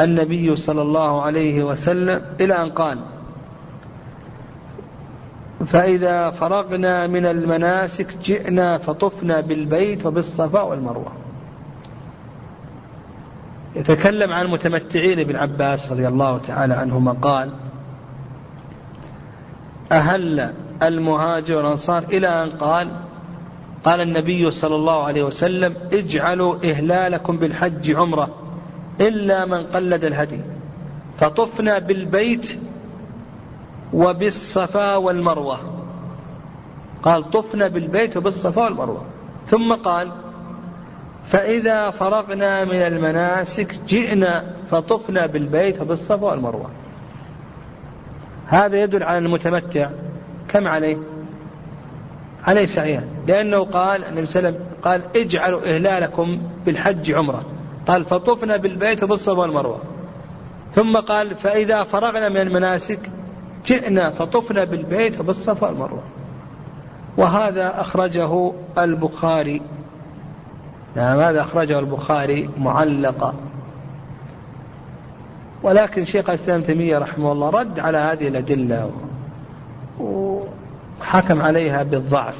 النبي 0.00 0.56
صلى 0.56 0.82
الله 0.82 1.22
عليه 1.22 1.64
وسلم 1.64 2.22
إلى 2.40 2.62
أن 2.62 2.70
قال 2.70 2.98
فإذا 5.66 6.30
فرغنا 6.30 7.06
من 7.06 7.26
المناسك 7.26 8.16
جئنا 8.24 8.78
فطفنا 8.78 9.40
بالبيت 9.40 10.06
وبالصفا 10.06 10.60
والمروة. 10.60 11.19
يتكلم 13.76 14.32
عن 14.32 14.44
المتمتعين 14.44 15.18
ابن 15.18 15.36
عباس 15.36 15.92
رضي 15.92 16.08
الله 16.08 16.38
تعالى 16.38 16.74
عنهما 16.74 17.12
قال 17.12 17.50
أهل 19.92 20.52
المهاجر 20.82 21.56
والأنصار 21.56 22.02
إلى 22.02 22.28
أن 22.28 22.50
قال 22.50 22.90
قال 23.84 24.00
النبي 24.00 24.50
صلى 24.50 24.76
الله 24.76 25.04
عليه 25.04 25.22
وسلم 25.22 25.74
اجعلوا 25.92 26.56
إهلالكم 26.64 27.36
بالحج 27.36 27.90
عمرة 27.90 28.28
إلا 29.00 29.44
من 29.44 29.66
قلد 29.66 30.04
الهدي. 30.04 30.40
فطفنا 31.18 31.78
بالبيت 31.78 32.58
وبالصفا 33.92 34.96
والمروة. 34.96 35.58
قال 37.02 37.30
طفنا 37.30 37.68
بالبيت 37.68 38.16
وبالصفا 38.16 38.64
والمروة. 38.64 39.04
ثم 39.50 39.72
قال 39.72 40.10
فإذا 41.30 41.90
فرغنا 41.90 42.64
من 42.64 42.74
المناسك 42.74 43.80
جئنا 43.88 44.44
فطفنا 44.70 45.26
بالبيت 45.26 45.80
وبالصفا 45.80 46.26
والمروة. 46.26 46.70
هذا 48.46 48.76
يدل 48.76 49.02
على 49.02 49.18
المتمتع. 49.18 49.90
كم 50.48 50.68
عليه؟ 50.68 50.96
عليه 52.44 52.66
سعيان. 52.66 53.08
لأنه 53.26 53.64
قال 53.64 54.04
النبي 54.04 54.26
صلى 54.26 54.48
الله 54.48 54.48
عليه 54.48 54.58
وسلم 54.58 54.76
قال 54.82 55.22
اجعلوا 55.22 55.60
إهلالكم 55.74 56.40
بالحج 56.66 57.12
عمرة. 57.12 57.44
قال 57.86 58.04
فطفنا 58.04 58.56
بالبيت 58.56 59.02
وبالصفا 59.02 59.40
والمروة. 59.40 59.82
ثم 60.74 60.96
قال 60.96 61.34
فإذا 61.34 61.84
فرغنا 61.84 62.28
من 62.28 62.36
المناسك 62.36 63.10
جئنا 63.66 64.10
فطفنا 64.10 64.64
بالبيت 64.64 65.20
وبالصفا 65.20 65.66
والمروة. 65.66 66.02
وهذا 67.16 67.80
أخرجه 67.80 68.52
البخاري. 68.78 69.62
نعم 70.96 71.20
هذا 71.20 71.40
أخرجه 71.40 71.78
البخاري 71.78 72.50
معلقا. 72.58 73.34
ولكن 75.62 76.04
شيخ 76.04 76.28
الإسلام 76.28 76.62
تيمية 76.62 76.98
رحمه 76.98 77.32
الله 77.32 77.50
رد 77.50 77.80
على 77.80 77.98
هذه 77.98 78.28
الأدلة 78.28 78.90
وحكم 80.00 81.42
عليها 81.42 81.82
بالضعف. 81.82 82.36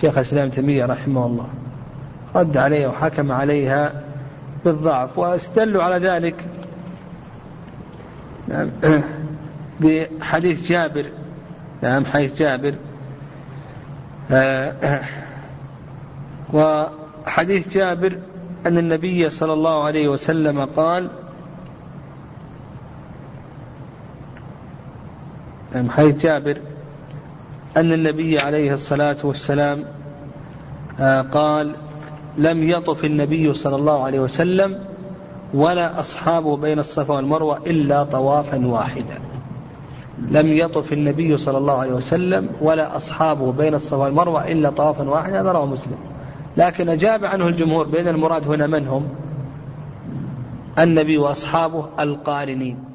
شيخ 0.00 0.14
الإسلام 0.16 0.50
تيمية 0.50 0.84
رحمه 0.84 1.26
الله 1.26 1.46
رد 2.34 2.56
عليها 2.56 2.88
وحكم 2.88 3.32
عليها 3.32 4.02
بالضعف 4.64 5.18
واستدلوا 5.18 5.82
على 5.82 6.08
ذلك. 6.08 6.44
نعم 8.48 8.70
بحديث 9.80 10.68
جابر. 10.68 11.06
نعم 11.82 12.04
حديث 12.04 12.38
جابر. 12.38 12.74
آه، 14.30 15.02
وحديث 17.26 17.68
جابر 17.68 18.18
أن 18.66 18.78
النبي 18.78 19.30
صلى 19.30 19.52
الله 19.52 19.84
عليه 19.84 20.08
وسلم 20.08 20.64
قال 20.64 21.08
نعم 25.74 25.90
حديث 25.90 26.16
جابر 26.16 26.56
أن 27.76 27.92
النبي 27.92 28.38
عليه 28.38 28.74
الصلاة 28.74 29.16
والسلام 29.24 29.84
آه، 31.00 31.22
قال 31.22 31.74
لم 32.38 32.62
يطف 32.62 33.04
النبي 33.04 33.54
صلى 33.54 33.76
الله 33.76 34.04
عليه 34.04 34.20
وسلم 34.20 34.78
ولا 35.54 36.00
أصحابه 36.00 36.56
بين 36.56 36.78
الصفا 36.78 37.14
والمروة 37.14 37.58
إلا 37.66 38.04
طوافا 38.04 38.66
واحدا. 38.66 39.20
لم 40.30 40.46
يطف 40.52 40.92
النبي 40.92 41.36
صلى 41.36 41.58
الله 41.58 41.78
عليه 41.78 41.92
وسلم 41.92 42.48
ولا 42.60 42.96
أصحابه 42.96 43.52
بين 43.52 43.74
الصفا 43.74 43.96
والمروة 43.96 44.52
إلا 44.52 44.70
طوافا 44.70 45.08
واحدا. 45.08 45.40
هذا 45.40 45.52
رواه 45.52 45.66
مسلم. 45.66 46.15
لكن 46.56 46.88
أجاب 46.88 47.24
عنه 47.24 47.48
الجمهور 47.48 47.86
بين 47.86 48.08
المراد 48.08 48.48
هنا 48.48 48.66
من 48.66 48.88
هم؟ 48.88 49.08
النبي 50.78 51.18
وأصحابه 51.18 51.88
القارنين. 52.00 52.85